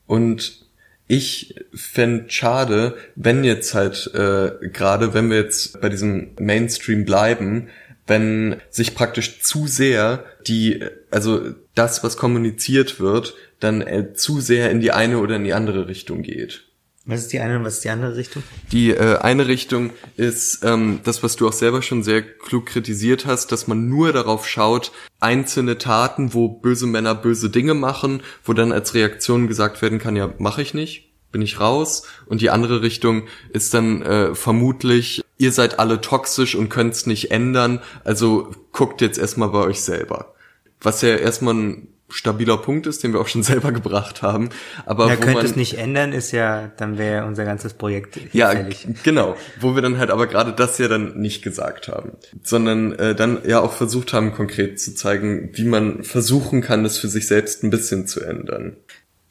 [0.07, 0.65] Und
[1.05, 7.67] ich fände schade, wenn jetzt halt äh, gerade, wenn wir jetzt bei diesem Mainstream bleiben,
[8.07, 14.71] wenn sich praktisch zu sehr die, also das, was kommuniziert wird, dann äh, zu sehr
[14.71, 16.63] in die eine oder in die andere Richtung geht.
[17.05, 18.43] Was ist die eine und was ist die andere Richtung?
[18.71, 23.25] Die äh, eine Richtung ist ähm, das, was du auch selber schon sehr klug kritisiert
[23.25, 28.53] hast, dass man nur darauf schaut, einzelne Taten, wo böse Männer böse Dinge machen, wo
[28.53, 32.03] dann als Reaktion gesagt werden kann, ja, mache ich nicht, bin ich raus.
[32.25, 37.31] Und die andere Richtung ist dann äh, vermutlich, ihr seid alle toxisch und könnt's nicht
[37.31, 40.35] ändern, also guckt jetzt erstmal bei euch selber.
[40.79, 44.49] Was ja erstmal ein stabiler Punkt ist, den wir auch schon selber gebracht haben.
[44.85, 48.87] Aber ja, könnte es nicht ändern, ist ja, dann wäre unser ganzes Projekt ja fällig.
[49.03, 53.15] genau, wo wir dann halt aber gerade das ja dann nicht gesagt haben, sondern äh,
[53.15, 57.27] dann ja auch versucht haben, konkret zu zeigen, wie man versuchen kann, das für sich
[57.27, 58.77] selbst ein bisschen zu ändern.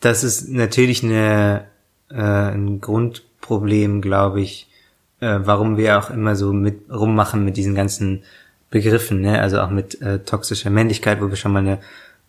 [0.01, 1.67] das ist natürlich eine,
[2.11, 4.69] äh, ein Grundproblem, glaube ich,
[5.21, 8.25] äh, warum wir auch immer so mit rummachen mit diesen ganzen
[8.71, 9.41] Begriffen, ne?
[9.41, 11.79] also auch mit äh, toxischer Männlichkeit, wo wir schon mal eine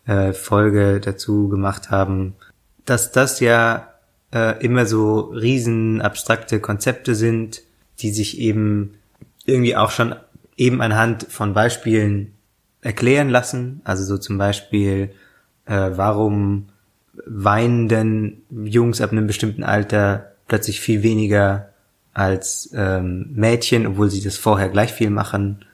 [0.06, 2.34] äh, Folge dazu gemacht haben,
[2.84, 3.88] dass das ja
[4.32, 7.62] äh, immer so riesen abstrakte Konzepte sind,
[8.00, 8.94] die sich eben
[9.44, 10.14] irgendwie auch schon
[10.56, 12.34] eben anhand von Beispielen
[12.80, 13.80] erklären lassen.
[13.84, 15.10] Also so zum Beispiel,
[15.66, 16.68] äh, warum
[17.26, 21.70] weinen denn Jungs ab einem bestimmten Alter plötzlich viel weniger
[22.12, 25.64] als ähm, Mädchen, obwohl sie das vorher gleich viel machen.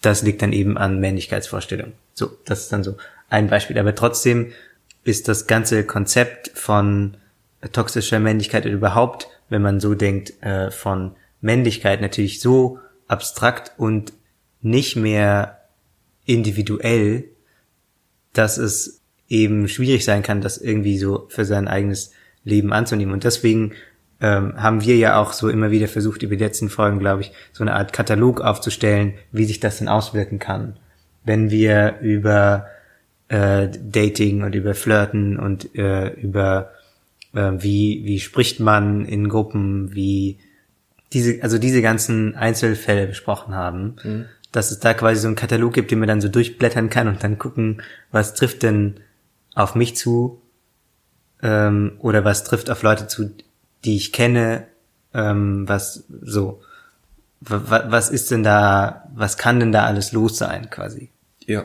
[0.00, 1.94] Das liegt dann eben an Männlichkeitsvorstellungen.
[2.14, 2.96] So, das ist dann so
[3.28, 3.78] ein Beispiel.
[3.78, 4.52] Aber trotzdem
[5.04, 7.16] ist das ganze Konzept von
[7.72, 14.12] toxischer Männlichkeit überhaupt, wenn man so denkt, äh, von Männlichkeit natürlich so abstrakt und
[14.62, 15.60] nicht mehr
[16.24, 17.24] individuell,
[18.32, 22.12] dass es eben schwierig sein kann, das irgendwie so für sein eigenes
[22.44, 23.14] Leben anzunehmen.
[23.14, 23.72] Und deswegen
[24.20, 27.32] ähm, haben wir ja auch so immer wieder versucht, über die letzten Folgen, glaube ich,
[27.52, 30.78] so eine Art Katalog aufzustellen, wie sich das denn auswirken kann,
[31.24, 32.66] wenn wir über
[33.28, 36.70] äh, Dating und über Flirten und äh, über
[37.34, 40.38] äh, wie, wie spricht man in Gruppen, wie
[41.12, 44.24] diese, also diese ganzen Einzelfälle besprochen haben, mhm.
[44.52, 47.22] dass es da quasi so einen Katalog gibt, den man dann so durchblättern kann und
[47.22, 49.00] dann gucken, was trifft denn
[49.54, 50.42] auf mich zu
[51.42, 53.30] ähm, oder was trifft auf Leute zu,
[53.84, 54.66] die ich kenne,
[55.14, 56.62] ähm, was so,
[57.40, 61.10] was ist denn da, was kann denn da alles los sein quasi?
[61.44, 61.64] Ja.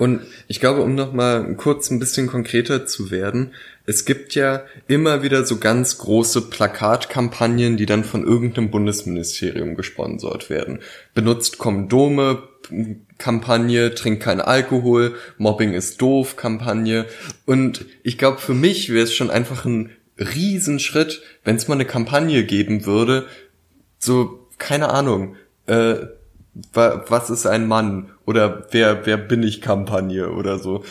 [0.00, 3.52] Und ich glaube, um nochmal kurz ein bisschen konkreter zu werden,
[3.84, 10.48] es gibt ja immer wieder so ganz große Plakatkampagnen, die dann von irgendeinem Bundesministerium gesponsert
[10.48, 10.78] werden.
[11.12, 12.44] Benutzt Kondome,
[13.18, 17.04] Kampagne, trink kein Alkohol, Mobbing ist doof, Kampagne.
[17.44, 21.84] Und ich glaube, für mich wäre es schon einfach ein Riesenschritt, wenn es mal eine
[21.84, 23.26] Kampagne geben würde,
[23.98, 25.36] so, keine Ahnung,
[25.66, 26.06] äh,
[26.72, 28.10] was ist ein Mann?
[28.26, 30.84] Oder wer wer bin ich Kampagne oder so?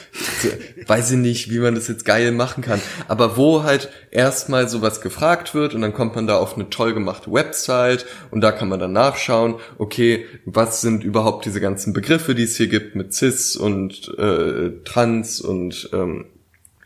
[0.88, 2.82] Weiß ich nicht wie man das jetzt geil machen kann.
[3.08, 6.94] Aber wo halt erstmal sowas gefragt wird und dann kommt man da auf eine toll
[6.94, 12.36] gemachte Website und da kann man dann nachschauen okay was sind überhaupt diese ganzen Begriffe
[12.36, 16.26] die es hier gibt mit cis und äh, trans und ähm,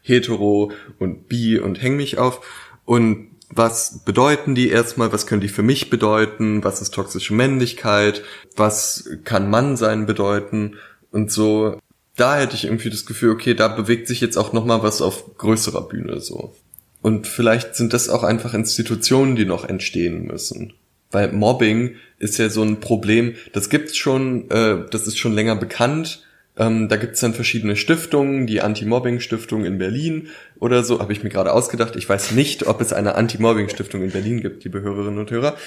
[0.03, 2.45] hetero und bi und häng mich auf.
[2.85, 8.23] Und was bedeuten die erstmal, was können die für mich bedeuten, was ist toxische Männlichkeit,
[8.55, 10.75] was kann Mann sein bedeuten
[11.11, 11.77] und so.
[12.15, 15.37] Da hätte ich irgendwie das Gefühl, okay, da bewegt sich jetzt auch nochmal was auf
[15.37, 16.55] größerer Bühne so.
[17.01, 20.73] Und vielleicht sind das auch einfach Institutionen, die noch entstehen müssen.
[21.11, 25.55] Weil Mobbing ist ja so ein Problem, das gibt's schon, äh, das ist schon länger
[25.55, 26.23] bekannt,
[26.57, 31.29] ähm, da gibt's dann verschiedene Stiftungen, die Anti-Mobbing-Stiftung in Berlin oder so, habe ich mir
[31.29, 31.95] gerade ausgedacht.
[31.95, 35.57] Ich weiß nicht, ob es eine Anti-Mobbing-Stiftung in Berlin gibt, liebe Hörerinnen und Hörer.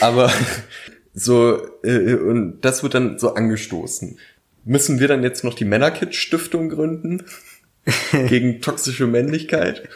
[0.00, 0.30] Aber
[1.14, 4.18] so, äh, und das wird dann so angestoßen.
[4.66, 7.24] Müssen wir dann jetzt noch die Männerkit-Stiftung gründen?
[8.12, 9.88] Gegen toxische Männlichkeit?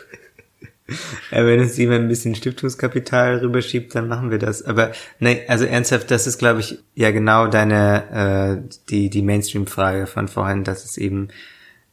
[1.31, 4.63] Wenn es jemand ein bisschen Stiftungskapital rüberschiebt, dann machen wir das.
[4.63, 10.07] Aber nee, also ernsthaft, das ist, glaube ich, ja genau deine, äh, die, die Mainstream-Frage
[10.07, 11.29] von vorhin, dass es eben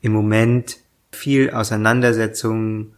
[0.02, 0.78] im Moment
[1.12, 2.94] viel Auseinandersetzung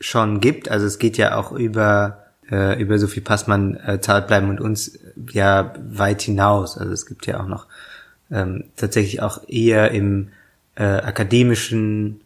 [0.00, 0.70] schon gibt.
[0.70, 4.98] Also es geht ja auch über, äh, über Sophie Passmann, äh, zart bleiben und uns
[5.30, 6.76] ja weit hinaus.
[6.76, 7.66] Also es gibt ja auch noch
[8.30, 10.28] ähm, tatsächlich auch eher im
[10.74, 12.20] äh, akademischen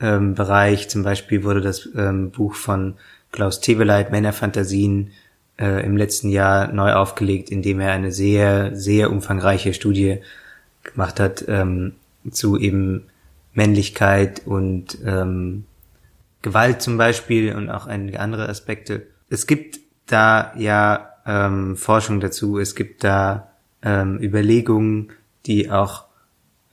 [0.00, 0.88] ähm, Bereich.
[0.88, 2.94] Zum Beispiel wurde das ähm, Buch von
[3.32, 5.12] Klaus Teweleit, Männerfantasien,
[5.58, 10.18] äh, im letzten Jahr neu aufgelegt, indem er eine sehr, sehr umfangreiche Studie
[10.82, 11.94] gemacht hat ähm,
[12.30, 13.04] zu eben
[13.52, 15.64] Männlichkeit und ähm,
[16.42, 19.06] Gewalt zum Beispiel und auch einige andere Aspekte.
[19.28, 23.50] Es gibt da ja ähm, Forschung dazu, es gibt da
[23.82, 25.10] ähm, Überlegungen,
[25.46, 26.04] die auch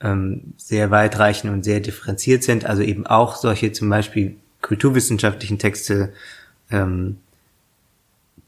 [0.00, 6.12] ähm, sehr weitreichend und sehr differenziert sind, also eben auch solche zum Beispiel kulturwissenschaftlichen Texte
[6.70, 7.18] ähm,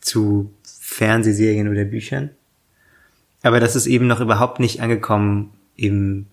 [0.00, 2.30] zu Fernsehserien oder Büchern.
[3.42, 6.26] Aber das ist eben noch überhaupt nicht angekommen im,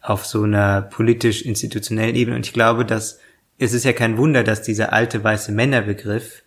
[0.00, 2.36] auf so einer politisch-institutionellen Ebene.
[2.36, 3.20] Und ich glaube, dass
[3.58, 6.42] es ist ja kein Wunder, dass dieser alte weiße Männerbegriff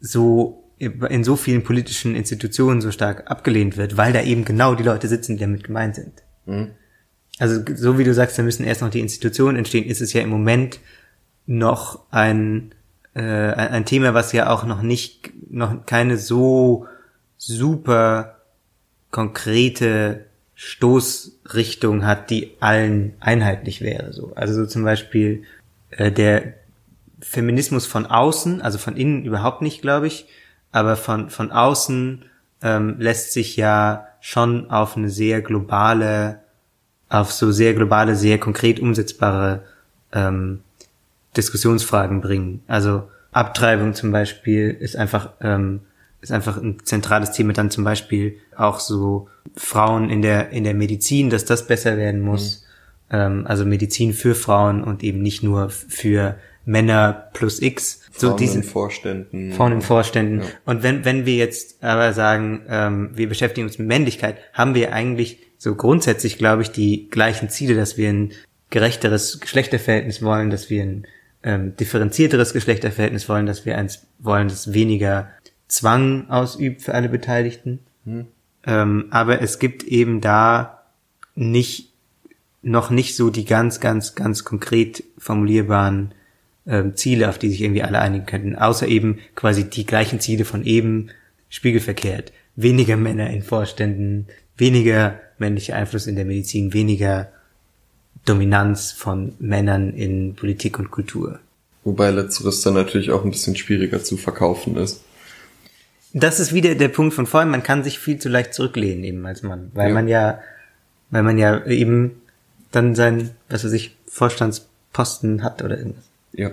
[0.00, 4.82] so in so vielen politischen Institutionen so stark abgelehnt wird, weil da eben genau die
[4.82, 6.22] Leute sitzen, die damit gemeint sind.
[6.46, 6.70] Mhm.
[7.40, 10.20] Also so wie du sagst, da müssen erst noch die Institutionen entstehen, ist es ja
[10.20, 10.78] im Moment
[11.46, 12.74] noch ein,
[13.14, 16.86] äh, ein Thema, was ja auch noch nicht, noch keine so
[17.38, 18.36] super
[19.10, 24.12] konkrete Stoßrichtung hat, die allen einheitlich wäre.
[24.12, 24.32] So.
[24.34, 25.44] Also so zum Beispiel
[25.88, 26.54] äh, der
[27.20, 30.26] Feminismus von außen, also von innen überhaupt nicht, glaube ich,
[30.72, 32.26] aber von, von außen
[32.62, 36.39] ähm, lässt sich ja schon auf eine sehr globale,
[37.10, 39.64] auf so sehr globale, sehr konkret umsetzbare
[40.12, 40.60] ähm,
[41.36, 42.62] Diskussionsfragen bringen.
[42.66, 45.80] Also Abtreibung zum Beispiel ist einfach ähm,
[46.22, 47.52] ist einfach ein zentrales Thema.
[47.52, 52.20] Dann zum Beispiel auch so Frauen in der in der Medizin, dass das besser werden
[52.20, 52.64] muss.
[53.10, 53.16] Mhm.
[53.16, 58.02] Ähm, also Medizin für Frauen und eben nicht nur für Männer plus X.
[58.12, 59.52] Frauen so diese, in Vorständen.
[59.52, 60.40] Frauen in Vorständen.
[60.40, 60.46] Ja.
[60.64, 64.92] Und wenn, wenn wir jetzt aber sagen, ähm, wir beschäftigen uns mit Männlichkeit, haben wir
[64.92, 68.32] eigentlich so grundsätzlich, glaube ich, die gleichen Ziele, dass wir ein
[68.70, 71.06] gerechteres Geschlechterverhältnis wollen, dass wir ein
[71.42, 75.28] ähm, differenzierteres Geschlechterverhältnis wollen, dass wir eins wollen, das weniger
[75.68, 77.80] Zwang ausübt für alle Beteiligten.
[78.06, 78.26] Hm.
[78.64, 80.84] Ähm, aber es gibt eben da
[81.34, 81.92] nicht
[82.62, 86.14] noch nicht so die ganz, ganz, ganz konkret formulierbaren
[86.66, 90.46] ähm, Ziele, auf die sich irgendwie alle einigen könnten, außer eben quasi die gleichen Ziele
[90.46, 91.10] von eben
[91.50, 92.32] spiegelverkehrt.
[92.56, 94.26] Weniger Männer in Vorständen,
[94.60, 97.28] weniger männlicher Einfluss in der Medizin, weniger
[98.24, 101.40] Dominanz von Männern in Politik und Kultur.
[101.84, 105.00] Wobei letzteres dann natürlich auch ein bisschen schwieriger zu verkaufen ist.
[106.12, 109.24] Das ist wieder der Punkt von vorhin, man kann sich viel zu leicht zurücklehnen eben
[109.26, 109.94] als Mann, weil ja.
[109.94, 110.40] man ja,
[111.10, 112.20] weil man ja eben
[112.72, 116.04] dann sein, was weiß ich, Vorstandsposten hat oder irgendwas.
[116.32, 116.50] Ja.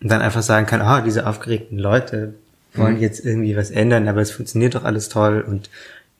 [0.00, 2.34] Und dann einfach sagen kann, ah, diese aufgeregten Leute
[2.74, 3.02] wollen mhm.
[3.02, 5.70] jetzt irgendwie was ändern, aber es funktioniert doch alles toll und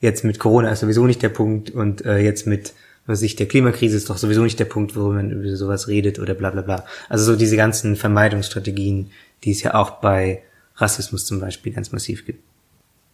[0.05, 2.73] jetzt mit Corona ist sowieso nicht der Punkt und äh, jetzt mit
[3.07, 6.17] was ich, der Klimakrise ist doch sowieso nicht der Punkt, wo man über sowas redet
[6.17, 6.85] oder bla bla bla.
[7.07, 9.11] Also so diese ganzen Vermeidungsstrategien,
[9.43, 10.41] die es ja auch bei
[10.77, 12.43] Rassismus zum Beispiel ganz massiv gibt.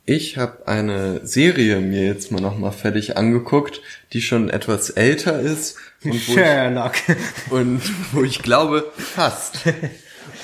[0.05, 3.81] Ich habe eine Serie mir jetzt mal nochmal fertig angeguckt,
[4.13, 5.75] die schon etwas älter ist.
[6.03, 6.93] Und wo Sherlock.
[7.07, 7.81] Ich, und
[8.13, 9.59] wo ich glaube, fast.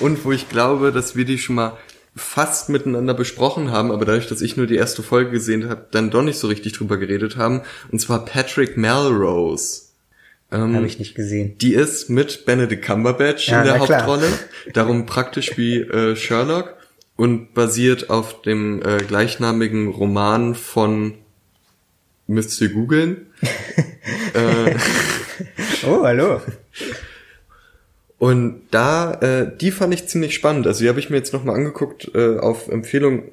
[0.00, 1.76] Und wo ich glaube, dass wir die schon mal
[2.18, 6.10] fast miteinander besprochen haben, aber dadurch, dass ich nur die erste Folge gesehen habe, dann
[6.10, 7.62] doch nicht so richtig drüber geredet haben.
[7.90, 9.82] Und zwar Patrick Melrose.
[10.50, 11.56] Ähm, habe ich nicht gesehen.
[11.58, 14.28] Die ist mit Benedict Cumberbatch ja, in der Hauptrolle.
[14.72, 16.74] Darum praktisch wie äh, Sherlock
[17.16, 21.14] und basiert auf dem äh, gleichnamigen Roman von
[22.26, 23.26] müsst ihr googeln.
[24.34, 24.74] äh,
[25.86, 26.40] oh, hallo.
[28.18, 30.66] Und da, äh, die fand ich ziemlich spannend.
[30.66, 33.24] Also die habe ich mir jetzt nochmal angeguckt äh, auf Empfehlung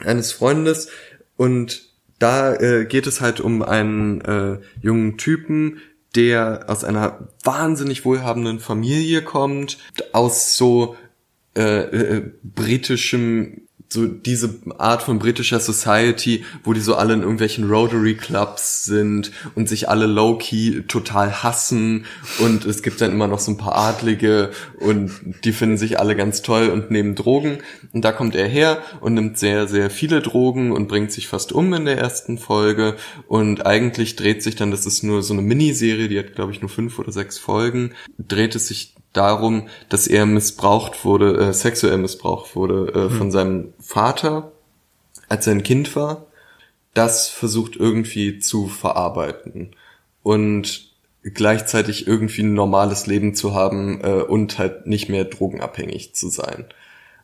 [0.00, 0.88] eines Freundes.
[1.36, 5.78] Und da äh, geht es halt um einen äh, jungen Typen,
[6.14, 9.78] der aus einer wahnsinnig wohlhabenden Familie kommt,
[10.12, 10.96] aus so
[11.56, 13.62] äh, äh, britischem
[13.94, 19.30] so diese Art von britischer Society, wo die so alle in irgendwelchen Rotary Clubs sind
[19.54, 22.04] und sich alle low-key total hassen
[22.40, 25.12] und es gibt dann immer noch so ein paar Adlige und
[25.44, 27.58] die finden sich alle ganz toll und nehmen Drogen.
[27.92, 31.52] Und da kommt er her und nimmt sehr, sehr viele Drogen und bringt sich fast
[31.52, 32.96] um in der ersten Folge.
[33.28, 36.60] Und eigentlich dreht sich dann, das ist nur so eine Miniserie, die hat glaube ich
[36.60, 41.96] nur fünf oder sechs Folgen, dreht es sich darum, dass er missbraucht wurde, äh, sexuell
[41.96, 43.10] missbraucht wurde äh, mhm.
[43.10, 44.52] von seinem Vater,
[45.28, 46.26] als er ein Kind war.
[46.92, 49.74] Das versucht irgendwie zu verarbeiten
[50.22, 56.28] und gleichzeitig irgendwie ein normales Leben zu haben äh, und halt nicht mehr drogenabhängig zu
[56.28, 56.66] sein.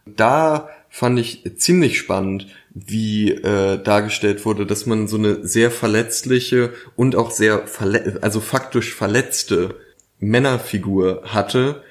[0.07, 6.73] Da fand ich ziemlich spannend, wie äh, dargestellt wurde, dass man so eine sehr verletzliche
[6.97, 9.77] und auch sehr verle also faktisch verletzte
[10.21, 11.83] Männerfigur hatte,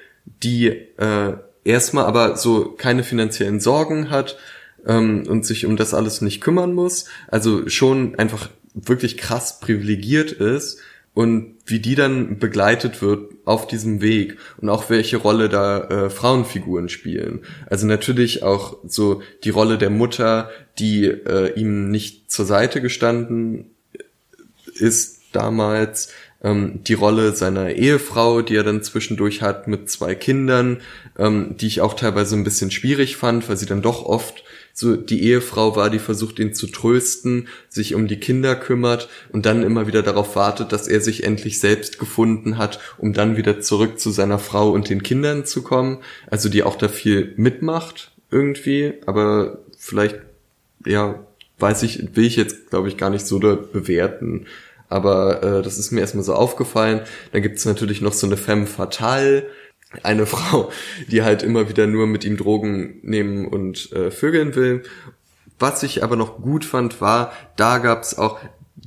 [0.42, 4.38] die äh, erstmal aber so keine finanziellen Sorgen hat
[4.86, 10.32] ähm, und sich um das alles nicht kümmern muss, also schon einfach wirklich krass privilegiert
[10.32, 10.78] ist
[11.12, 16.10] und wie die dann begleitet wird auf diesem Weg und auch welche Rolle da äh,
[16.10, 17.40] Frauenfiguren spielen.
[17.66, 23.70] Also natürlich auch so die Rolle der Mutter, die äh, ihm nicht zur Seite gestanden
[24.74, 30.80] ist damals, ähm, die Rolle seiner Ehefrau, die er dann zwischendurch hat mit zwei Kindern,
[31.18, 34.96] ähm, die ich auch teilweise ein bisschen schwierig fand, weil sie dann doch oft so
[34.96, 39.62] die Ehefrau war, die versucht ihn zu trösten, sich um die Kinder kümmert und dann
[39.62, 43.98] immer wieder darauf wartet, dass er sich endlich selbst gefunden hat, um dann wieder zurück
[43.98, 45.98] zu seiner Frau und den Kindern zu kommen.
[46.28, 50.20] Also die auch da viel mitmacht irgendwie, aber vielleicht,
[50.86, 51.20] ja,
[51.58, 54.46] weiß ich, will ich jetzt, glaube ich, gar nicht so da bewerten.
[54.90, 57.02] Aber äh, das ist mir erstmal so aufgefallen.
[57.32, 59.46] Dann gibt es natürlich noch so eine femme fatale,
[60.02, 60.70] eine Frau,
[61.08, 64.82] die halt immer wieder nur mit ihm Drogen nehmen und äh, vögeln will.
[65.58, 68.40] Was ich aber noch gut fand, war, da gab es auch,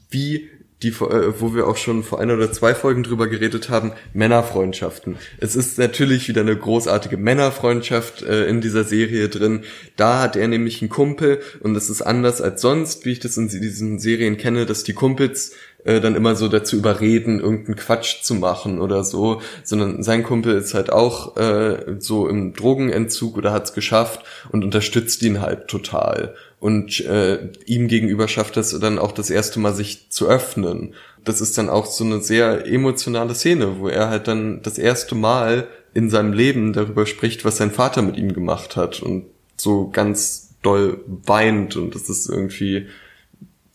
[0.09, 0.49] wie
[0.83, 5.17] die, äh, wo wir auch schon vor einer oder zwei Folgen drüber geredet haben, Männerfreundschaften.
[5.39, 9.63] Es ist natürlich wieder eine großartige Männerfreundschaft äh, in dieser Serie drin.
[9.95, 13.37] Da hat er nämlich einen Kumpel und es ist anders als sonst, wie ich das
[13.37, 15.53] in diesen Serien kenne, dass die Kumpels
[15.85, 20.55] äh, dann immer so dazu überreden, irgendeinen Quatsch zu machen oder so, sondern sein Kumpel
[20.55, 24.21] ist halt auch äh, so im Drogenentzug oder hat's geschafft
[24.51, 29.59] und unterstützt ihn halt total und äh, ihm gegenüber schafft es dann auch das erste
[29.59, 30.93] Mal sich zu öffnen.
[31.25, 35.13] Das ist dann auch so eine sehr emotionale Szene, wo er halt dann das erste
[35.13, 39.25] Mal in seinem Leben darüber spricht, was sein Vater mit ihm gemacht hat und
[39.57, 42.87] so ganz doll weint und das ist irgendwie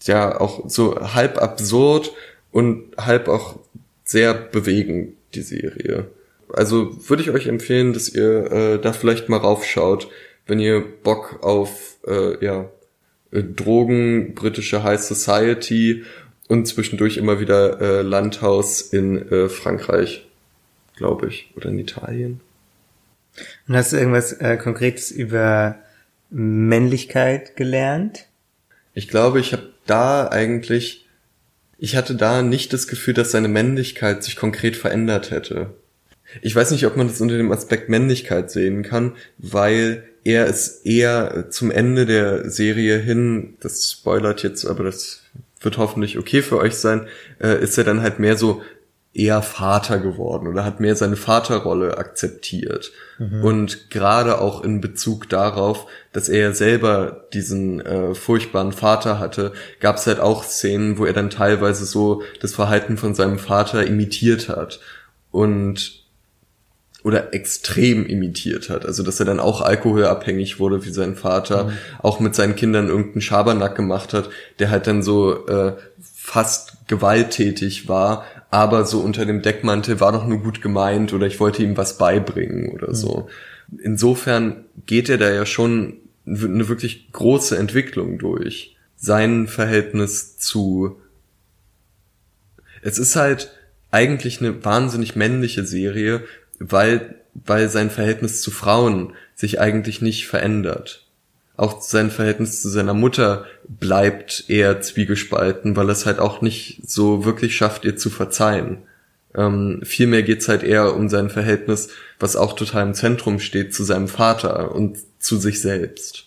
[0.08, 2.12] ja auch so halb absurd
[2.50, 3.58] und halb auch
[4.04, 6.06] sehr bewegend, die Serie.
[6.52, 10.08] Also würde ich euch empfehlen, dass ihr äh, da vielleicht mal raufschaut,
[10.46, 12.70] wenn ihr Bock auf äh, ja
[13.30, 16.04] äh, Drogen, britische High Society
[16.48, 20.26] und zwischendurch immer wieder äh, Landhaus in äh, Frankreich,
[20.96, 22.40] glaube ich, oder in Italien.
[23.68, 25.76] Und hast du irgendwas äh, Konkretes über
[26.30, 28.27] Männlichkeit gelernt?
[28.98, 31.06] Ich glaube, ich habe da eigentlich,
[31.78, 35.74] ich hatte da nicht das Gefühl, dass seine Männlichkeit sich konkret verändert hätte.
[36.42, 40.84] Ich weiß nicht, ob man das unter dem Aspekt Männlichkeit sehen kann, weil er ist
[40.84, 45.22] eher zum Ende der Serie hin, das spoilert jetzt, aber das
[45.60, 47.06] wird hoffentlich okay für euch sein,
[47.40, 48.62] äh, ist er dann halt mehr so
[49.14, 52.92] eher Vater geworden oder hat mehr seine Vaterrolle akzeptiert.
[53.18, 53.42] Mhm.
[53.42, 59.96] Und gerade auch in Bezug darauf, dass er selber diesen äh, furchtbaren Vater hatte, gab
[59.96, 64.48] es halt auch Szenen, wo er dann teilweise so das Verhalten von seinem Vater imitiert
[64.48, 64.80] hat.
[65.30, 66.04] Und
[67.04, 68.84] oder extrem imitiert hat.
[68.84, 71.72] Also dass er dann auch alkoholabhängig wurde wie sein Vater, mhm.
[72.00, 77.88] auch mit seinen Kindern irgendeinen Schabernack gemacht hat, der halt dann so äh, fast gewalttätig
[77.88, 81.76] war, aber so unter dem Deckmantel war doch nur gut gemeint oder ich wollte ihm
[81.76, 82.94] was beibringen oder mhm.
[82.94, 83.28] so.
[83.82, 88.76] Insofern geht er da ja schon eine wirklich große Entwicklung durch.
[88.96, 90.96] Sein Verhältnis zu
[92.82, 93.50] es ist halt
[93.90, 96.24] eigentlich eine wahnsinnig männliche Serie,
[96.58, 101.07] weil, weil sein Verhältnis zu Frauen sich eigentlich nicht verändert.
[101.58, 107.24] Auch sein Verhältnis zu seiner Mutter bleibt eher zwiegespalten, weil es halt auch nicht so
[107.24, 108.78] wirklich schafft, ihr zu verzeihen.
[109.34, 111.88] Ähm, vielmehr geht's halt eher um sein Verhältnis,
[112.20, 116.26] was auch total im Zentrum steht, zu seinem Vater und zu sich selbst.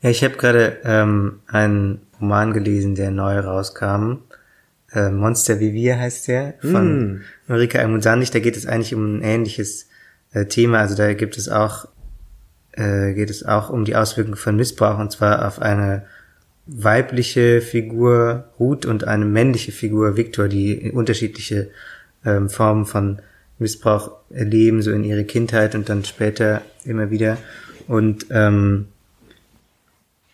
[0.00, 4.22] Ja, ich habe gerade ähm, einen Roman gelesen, der neu rauskam.
[4.92, 7.22] Äh, Monster wie wir heißt der, von mm.
[7.48, 8.30] Marika Almusanich.
[8.30, 9.90] Da geht es eigentlich um ein ähnliches
[10.32, 10.78] äh, Thema.
[10.78, 11.86] Also da gibt es auch,
[12.76, 16.04] äh, geht es auch um die Auswirkungen von Missbrauch und zwar auf eine
[16.66, 21.70] weibliche Figur Ruth und eine männliche Figur Victor, die unterschiedliche
[22.24, 23.20] ähm, Formen von
[23.58, 27.36] Missbrauch erleben, so in ihre Kindheit und dann später immer wieder.
[27.86, 28.88] Und ähm,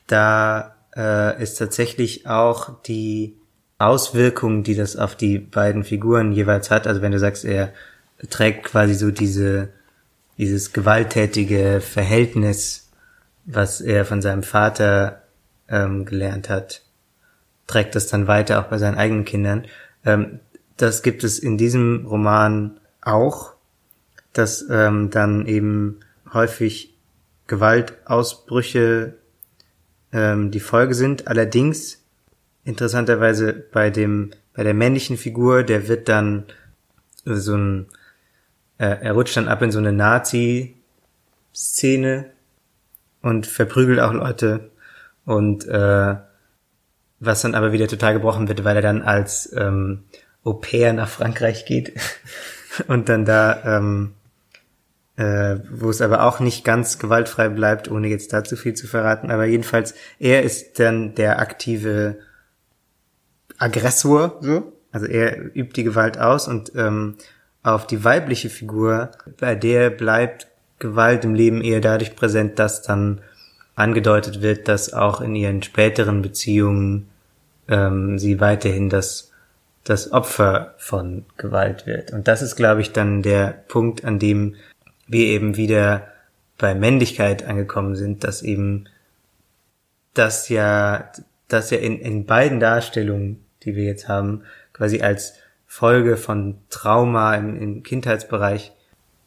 [0.06, 3.34] da äh, ist tatsächlich auch die
[3.78, 6.86] Auswirkungen, die das auf die beiden Figuren jeweils hat.
[6.86, 7.72] Also wenn du sagst, er
[8.28, 9.70] trägt quasi so diese,
[10.40, 12.88] dieses gewalttätige Verhältnis,
[13.44, 15.24] was er von seinem Vater
[15.68, 16.80] ähm, gelernt hat,
[17.66, 19.66] trägt das dann weiter auch bei seinen eigenen Kindern.
[20.02, 20.40] Ähm,
[20.78, 23.52] das gibt es in diesem Roman auch,
[24.32, 26.00] dass ähm, dann eben
[26.32, 26.94] häufig
[27.46, 29.16] Gewaltausbrüche
[30.10, 31.28] ähm, die Folge sind.
[31.28, 32.02] Allerdings
[32.64, 36.44] interessanterweise bei dem, bei der männlichen Figur, der wird dann
[37.26, 37.88] so ein,
[38.80, 40.72] äh, er rutscht dann ab in so eine Nazi-Szene
[43.20, 44.70] und verprügelt auch Leute.
[45.26, 46.16] Und äh,
[47.20, 50.04] was dann aber wieder total gebrochen wird, weil er dann als ähm,
[50.42, 51.92] Au pair nach Frankreich geht.
[52.86, 54.14] Und dann da, ähm,
[55.16, 58.86] äh, wo es aber auch nicht ganz gewaltfrei bleibt, ohne jetzt da zu viel zu
[58.86, 62.20] verraten, aber jedenfalls, er ist dann der aktive
[63.58, 64.72] Aggressor, so.
[64.92, 67.16] Also er übt die Gewalt aus und ähm,
[67.62, 70.46] auf die weibliche Figur, bei der bleibt
[70.78, 73.20] Gewalt im Leben eher dadurch präsent, dass dann
[73.74, 77.08] angedeutet wird, dass auch in ihren späteren Beziehungen
[77.68, 79.30] ähm, sie weiterhin das,
[79.84, 82.12] das Opfer von Gewalt wird.
[82.12, 84.56] Und das ist, glaube ich, dann der Punkt, an dem
[85.06, 86.08] wir eben wieder
[86.56, 88.86] bei Männlichkeit angekommen sind, dass eben
[90.14, 91.10] das ja,
[91.48, 94.42] dass ja in, in beiden Darstellungen die wir jetzt haben,
[94.72, 95.34] quasi als
[95.72, 98.72] Folge von Trauma im, im Kindheitsbereich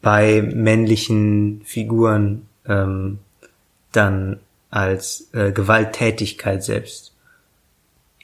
[0.02, 3.18] bei männlichen Figuren ähm,
[3.92, 4.40] dann
[4.70, 7.14] als äh, Gewalttätigkeit selbst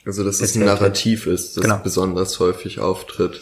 [0.05, 1.79] Also dass es ein Narrativ ist, das Genau.
[1.83, 3.41] besonders häufig auftritt.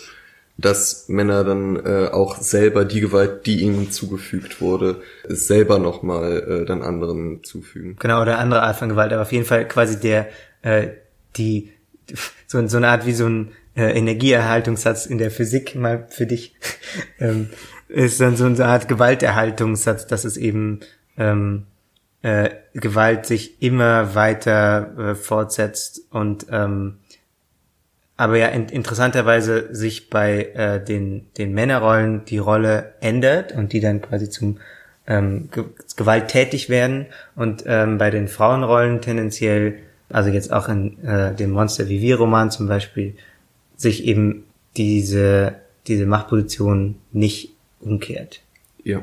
[0.58, 6.66] Dass Männer dann äh, auch selber die Gewalt, die ihnen zugefügt wurde, selber nochmal äh,
[6.66, 7.98] dann anderen zufügen.
[8.00, 10.30] Genau, oder andere Art von Gewalt, aber auf jeden Fall quasi der,
[10.62, 10.88] äh,
[11.36, 11.70] die,
[12.48, 16.56] so, so eine Art wie so ein äh, Energieerhaltungssatz in der Physik mal für dich,
[17.20, 17.50] ähm,
[17.88, 20.82] ist dann so eine Art Gewalterhaltungssatz, dass es eben
[21.18, 21.66] ähm,
[22.22, 26.98] äh, Gewalt sich immer weiter äh, fortsetzt und ähm,
[28.18, 33.80] aber ja in, interessanterweise sich bei äh, den, den Männerrollen die Rolle ändert und die
[33.80, 34.58] dann quasi zum
[35.08, 35.64] ähm, ge
[35.96, 37.06] gewalttätig werden
[37.36, 42.52] und ähm, bei den Frauenrollen tendenziell, also jetzt auch in äh, dem Monster wir Roman
[42.52, 43.16] zum Beispiel,
[43.80, 44.44] sich eben
[44.76, 45.56] diese,
[45.88, 48.42] diese Machtposition nicht umkehrt.
[48.84, 49.02] Ja.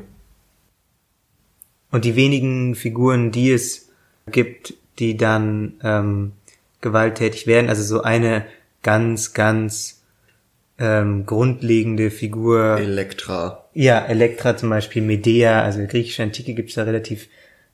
[1.90, 3.88] Und die wenigen Figuren, die es
[4.30, 6.32] gibt, die dann ähm,
[6.82, 8.44] gewalttätig werden, also so eine
[8.82, 10.02] ganz, ganz
[10.78, 12.76] ähm, grundlegende Figur.
[12.78, 13.64] Elektra.
[13.72, 17.28] Ja, Elektra zum Beispiel, Medea, also griechischen Antike gibt's da relativ,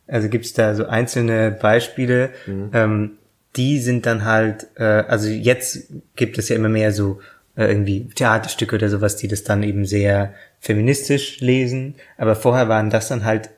[0.06, 2.30] also gibt's da so einzelne Beispiele,
[2.72, 3.18] ähm,
[3.56, 7.20] die sind dann halt, äh, also jetzt gibt es ja immer mehr so
[7.56, 12.90] äh, irgendwie Theaterstücke oder sowas, die das dann eben sehr feministisch lesen, aber vorher waren
[12.90, 13.50] das dann halt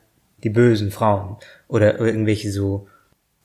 [0.43, 1.37] die bösen Frauen
[1.69, 2.89] oder irgendwelche so,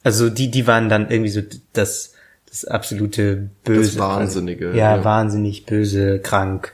[0.04, 1.42] also die, die waren dann irgendwie so
[1.74, 2.16] das,
[2.48, 3.92] das absolute Böse.
[3.92, 5.04] Das Wahnsinnige, Ja, ja.
[5.04, 6.74] wahnsinnig, böse, krank,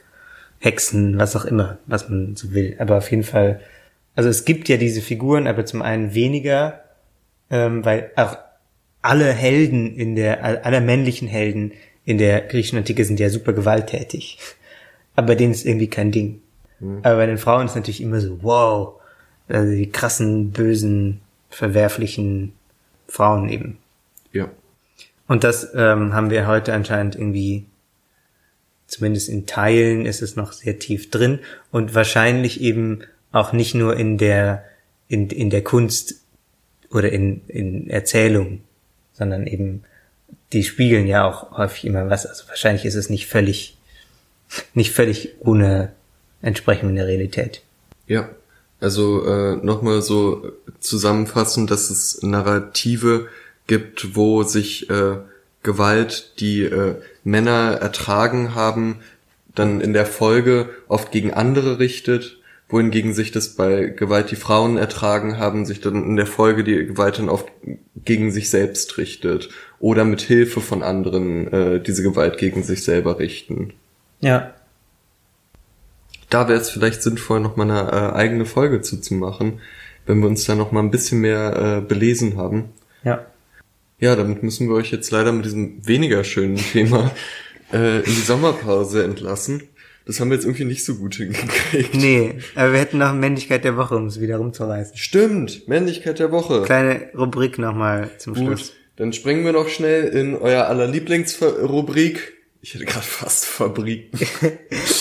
[0.60, 2.76] Hexen, was auch immer, was man so will.
[2.80, 3.60] Aber auf jeden Fall,
[4.16, 6.82] also es gibt ja diese Figuren, aber zum einen weniger,
[7.50, 8.38] ähm, weil auch
[9.06, 11.74] alle Helden in der, alle männlichen Helden
[12.06, 14.38] in der griechischen Antike sind ja super gewalttätig.
[15.16, 16.42] Aber bei denen ist irgendwie kein Ding.
[17.04, 19.00] Aber bei den Frauen ist natürlich immer so, wow,
[19.48, 22.54] also die krassen, bösen, verwerflichen
[23.08, 23.78] Frauen eben.
[24.32, 24.50] Ja.
[25.28, 27.66] Und das ähm, haben wir heute anscheinend irgendwie,
[28.88, 31.40] zumindest in Teilen ist es noch sehr tief drin
[31.72, 33.02] und wahrscheinlich eben
[33.32, 34.66] auch nicht nur in der,
[35.08, 36.22] in, in der Kunst
[36.92, 38.62] oder in, in Erzählung,
[39.18, 39.84] sondern eben,
[40.54, 42.26] die spiegeln ja auch häufig immer was.
[42.26, 43.78] Also wahrscheinlich ist es nicht völlig,
[44.74, 45.92] nicht völlig ohne
[46.96, 47.62] der Realität.
[48.08, 48.30] Ja,
[48.80, 53.28] also äh, nochmal so zusammenfassen, dass es Narrative
[53.68, 55.18] gibt, wo sich äh,
[55.64, 59.00] Gewalt, die äh, Männer ertragen haben,
[59.56, 62.38] dann in der Folge oft gegen andere richtet,
[62.68, 66.88] wohingegen sich das bei Gewalt, die Frauen ertragen haben, sich dann in der Folge die
[66.88, 67.48] Gewalt dann oft
[68.04, 69.50] gegen sich selbst richtet
[69.80, 73.74] oder mit Hilfe von anderen äh, diese Gewalt gegen sich selber richten.
[74.22, 74.54] Ja.
[76.30, 79.62] da wäre es vielleicht sinnvoll, noch mal eine äh, eigene Folge zuzumachen,
[80.06, 82.70] wenn wir uns da noch mal ein bisschen mehr äh, belesen haben.
[83.04, 83.26] Ja.
[84.00, 87.12] Ja, damit müssen wir euch jetzt leider mit diesem weniger schönen Thema
[87.72, 89.64] äh, in die Sommerpause entlassen.
[90.06, 91.96] Das haben wir jetzt irgendwie nicht so gut hingekriegt.
[91.96, 94.96] Nee, aber wir hätten noch Männlichkeit der Woche, um es wieder rumzureißen.
[94.98, 96.62] Stimmt, Männlichkeit der Woche.
[96.62, 98.68] Kleine Rubrik nochmal zum Schluss.
[98.68, 102.34] Gut, dann springen wir noch schnell in euer aller Lieblingsrubrik.
[102.62, 104.12] Ich hätte gerade fast Fabrik.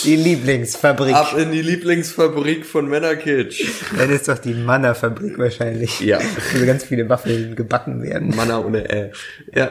[0.05, 1.15] Die Lieblingsfabrik.
[1.15, 3.63] Ab in die Lieblingsfabrik von Männerkitsch.
[3.97, 6.01] Dann ist doch die Manna-Fabrik wahrscheinlich.
[6.01, 6.19] Ja.
[6.55, 8.35] Wo ganz viele Waffeln gebacken werden.
[8.37, 9.13] Manna ohne Ä.
[9.55, 9.71] Ja.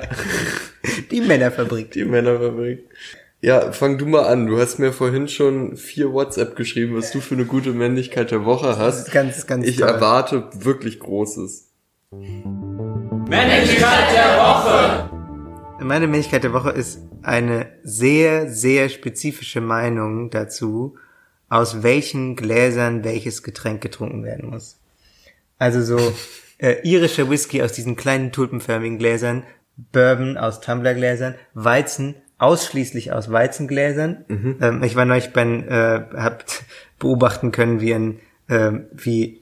[1.11, 1.91] Die Männerfabrik.
[1.91, 2.83] Die Männerfabrik.
[3.43, 4.47] Ja, fang du mal an.
[4.47, 8.45] Du hast mir vorhin schon vier WhatsApp geschrieben, was du für eine gute Männlichkeit der
[8.45, 9.11] Woche hast.
[9.11, 9.89] Ganz, ganz Ich toll.
[9.89, 11.67] erwarte wirklich Großes.
[15.81, 20.95] Meine Männlichkeit der Woche ist eine sehr, sehr spezifische Meinung dazu,
[21.49, 24.79] aus welchen Gläsern welches Getränk getrunken werden muss.
[25.59, 26.13] Also so
[26.59, 29.43] äh, irischer Whisky aus diesen kleinen tulpenförmigen Gläsern,
[29.91, 34.25] Bourbon aus Tumblergläsern, Weizen ausschließlich aus Weizengläsern.
[34.61, 36.63] Ähm, ich war neulich beim, äh, habt
[36.99, 38.19] beobachten können, wie ein,
[38.49, 39.41] ähm, wie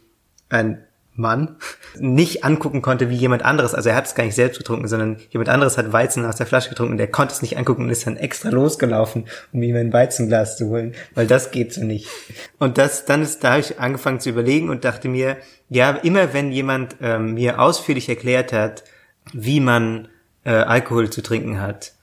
[0.49, 0.83] ein
[1.13, 1.57] Mann
[1.99, 3.73] nicht angucken konnte wie jemand anderes.
[3.73, 6.45] Also er hat es gar nicht selbst getrunken, sondern jemand anderes hat Weizen aus der
[6.45, 9.75] Flasche getrunken und er konnte es nicht angucken und ist dann extra losgelaufen, um ihm
[9.75, 12.07] ein Weizenglas zu holen, weil das geht so nicht.
[12.59, 15.37] Und das, dann ist, da habe ich angefangen zu überlegen und dachte mir,
[15.69, 18.83] ja, immer wenn jemand ähm, mir ausführlich erklärt hat,
[19.33, 20.07] wie man
[20.43, 21.93] äh, Alkohol zu trinken hat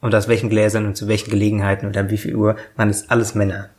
[0.00, 3.10] und aus welchen Gläsern und zu welchen Gelegenheiten und an wie viel Uhr, man ist
[3.10, 3.70] alles Männer.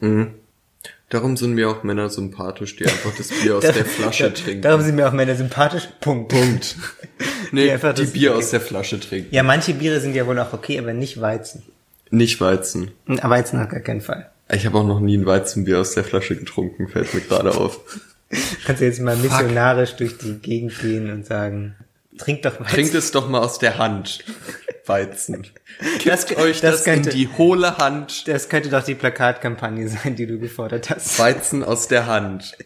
[1.09, 4.61] Darum sind mir auch Männer sympathisch, die einfach das Bier aus der Flasche trinken.
[4.61, 5.88] Darum sind mir auch Männer sympathisch.
[5.99, 6.30] Punkt.
[6.30, 6.76] Punkt.
[7.51, 9.34] Nee, Die einfach die das- Bier aus der Flasche trinken.
[9.34, 11.63] Ja, manche Biere sind ja wohl auch okay, aber nicht Weizen.
[12.11, 12.91] Nicht Weizen.
[13.07, 14.30] Aber Weizen auf gar keinen Fall.
[14.53, 17.80] Ich habe auch noch nie ein Weizenbier aus der Flasche getrunken, fällt mir gerade auf.
[18.65, 21.76] Kannst du jetzt mal missionarisch durch die Gegend gehen und sagen,
[22.20, 22.74] trink doch Weizen.
[22.74, 24.24] Trinkt es doch mal aus der Hand.
[24.86, 25.47] Weizen.
[26.05, 28.28] Das- Kippt euch das das, könnte- in die hohle Hand.
[28.28, 31.17] Das könnte doch die Plakatkampagne sein, die du gefordert hast.
[31.20, 32.57] Weizen aus der Hand.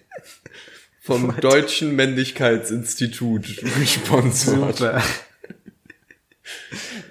[1.02, 4.78] Vom Deutschen Männlichkeitsinstitut gesponsert.
[4.78, 5.02] Super.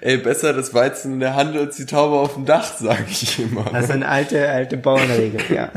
[0.01, 3.39] Ey, besser das Weizen in der Hand als die Taube auf dem Dach, sag ich
[3.39, 3.65] immer.
[3.71, 5.71] Das ist eine alte, alte Bauernregel, ja.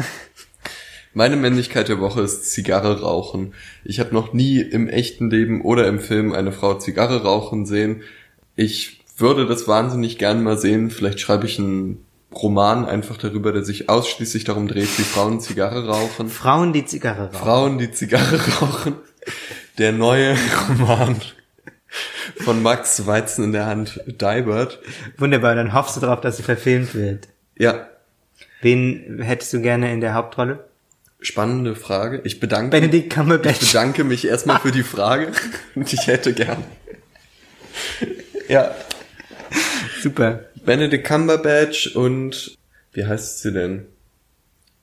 [1.16, 3.54] Meine Männlichkeit der Woche ist Zigarre rauchen.
[3.84, 8.02] Ich habe noch nie im echten Leben oder im Film eine Frau Zigarre rauchen sehen.
[8.54, 10.90] Ich würde das wahnsinnig gern mal sehen.
[10.90, 12.04] Vielleicht schreibe ich einen
[12.34, 16.28] Roman einfach darüber, der sich ausschließlich darum dreht, wie Frauen Zigarre rauchen.
[16.28, 17.34] Frauen, die Zigarre rauchen.
[17.34, 18.96] Frauen, die Zigarre rauchen.
[19.78, 20.36] Der neue
[20.68, 21.16] Roman
[22.44, 24.80] von Max Weizen in der Hand, Dybert.
[25.16, 27.28] Wunderbar, dann hoffst du darauf, dass sie verfilmt wird.
[27.56, 27.86] Ja,
[28.60, 30.64] Wen hättest du gerne in der Hauptrolle?
[31.26, 32.20] Spannende Frage.
[32.24, 33.60] Ich bedanke Benedict Ich Cumberbatch.
[33.60, 35.32] bedanke mich erstmal für die Frage
[35.74, 36.62] und ich hätte gern.
[38.48, 38.74] Ja,
[40.00, 40.44] Super.
[40.64, 42.56] Benedict Cumberbatch und
[42.92, 43.86] wie heißt sie denn?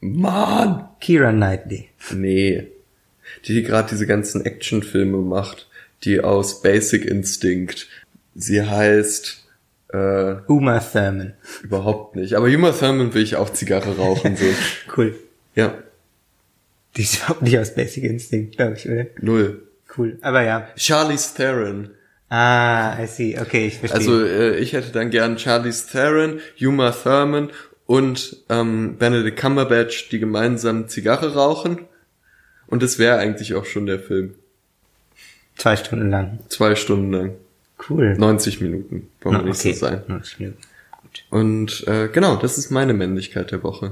[0.01, 0.89] Mann!
[0.99, 1.89] Kira Knightley.
[2.11, 2.67] Nee.
[3.45, 5.67] Die, die gerade diese ganzen Actionfilme macht,
[6.03, 7.87] die aus Basic Instinct.
[8.35, 9.45] Sie heißt
[9.93, 11.33] äh, Uma Thurman.
[11.63, 12.33] überhaupt nicht.
[12.33, 14.55] Aber Uma Thurman will ich auch Zigarre rauchen sehen.
[14.97, 15.15] Cool.
[15.55, 15.77] Ja,
[16.95, 19.05] Die ist überhaupt nicht aus Basic Instinct, glaube ich, oder?
[19.21, 19.67] null.
[19.95, 20.17] Cool.
[20.21, 20.67] Aber ja.
[20.75, 21.91] Charlize Theron.
[22.29, 23.39] Ah, I see.
[23.39, 23.99] Okay, ich verstehe.
[23.99, 27.51] Also äh, ich hätte dann gern Charlize Theron, Uma Thurman
[27.85, 31.79] und ähm, Benedict Cumberbatch, die gemeinsam Zigarre rauchen.
[32.65, 34.33] Und das wäre eigentlich auch schon der Film.
[35.57, 36.39] Zwei Stunden lang.
[36.47, 37.35] Zwei Stunden lang.
[37.87, 38.15] Cool.
[38.17, 39.09] 90 Minuten.
[39.21, 40.01] Wollen wir nicht so sein.
[40.07, 40.61] 90 Minuten.
[41.29, 43.91] Und äh, genau, das ist meine Männlichkeit der Woche.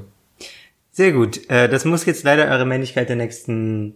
[0.92, 1.50] Sehr gut.
[1.50, 3.96] Äh, das muss jetzt leider eure Männlichkeit der nächsten,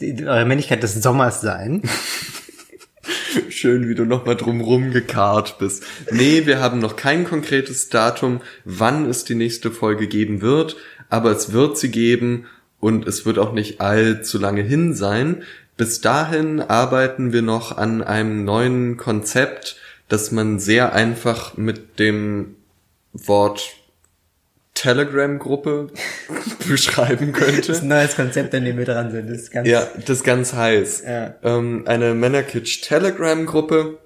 [0.00, 1.82] eure Männlichkeit des Sommers sein.
[3.48, 5.84] Schön, wie du nochmal drumrum gekarrt bist.
[6.10, 10.76] Nee, wir haben noch kein konkretes Datum, wann es die nächste Folge geben wird,
[11.08, 12.46] aber es wird sie geben
[12.78, 15.42] und es wird auch nicht allzu lange hin sein.
[15.76, 19.76] Bis dahin arbeiten wir noch an einem neuen Konzept,
[20.08, 22.56] das man sehr einfach mit dem
[23.12, 23.79] Wort
[24.80, 25.88] Telegram-Gruppe
[26.68, 27.68] beschreiben könnte.
[27.68, 29.28] Das ist ein neues Konzept, an dem wir dran sind.
[29.28, 31.02] Das ist ganz, Ja, das ist ganz heiß.
[31.06, 31.34] Ja.
[31.42, 33.98] Ähm, eine Männerkitsch Telegram-Gruppe,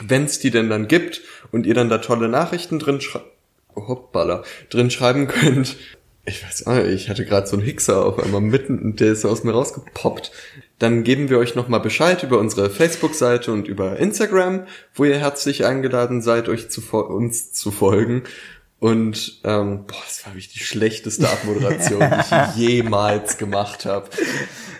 [0.00, 1.20] wenn es die denn dann gibt
[1.52, 3.26] und ihr dann da tolle Nachrichten drin schreibt,
[3.74, 5.76] hoppala, drin schreiben könnt.
[6.24, 9.24] Ich weiß auch nicht, ich hatte gerade so einen Hickser auf einmal mitten, der ist
[9.24, 10.32] aus mir rausgepoppt.
[10.78, 15.64] Dann geben wir euch nochmal Bescheid über unsere Facebook-Seite und über Instagram, wo ihr herzlich
[15.64, 18.24] eingeladen seid, euch zu uns zu folgen.
[18.86, 24.08] Und ähm, boah, das war wirklich die schlechteste Abmoderation, die ich jemals gemacht habe.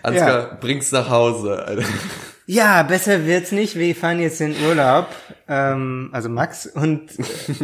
[0.04, 0.58] Ansgar, Ja.
[0.60, 1.64] bring's nach Hause.
[1.66, 1.82] Alter.
[2.46, 3.74] Ja, besser wird's nicht.
[3.74, 5.08] Wir fahren jetzt in Urlaub,
[5.48, 7.10] ähm, also Max, und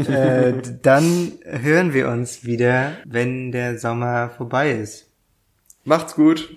[0.08, 5.06] äh, dann hören wir uns wieder, wenn der Sommer vorbei ist.
[5.84, 6.50] Macht's gut.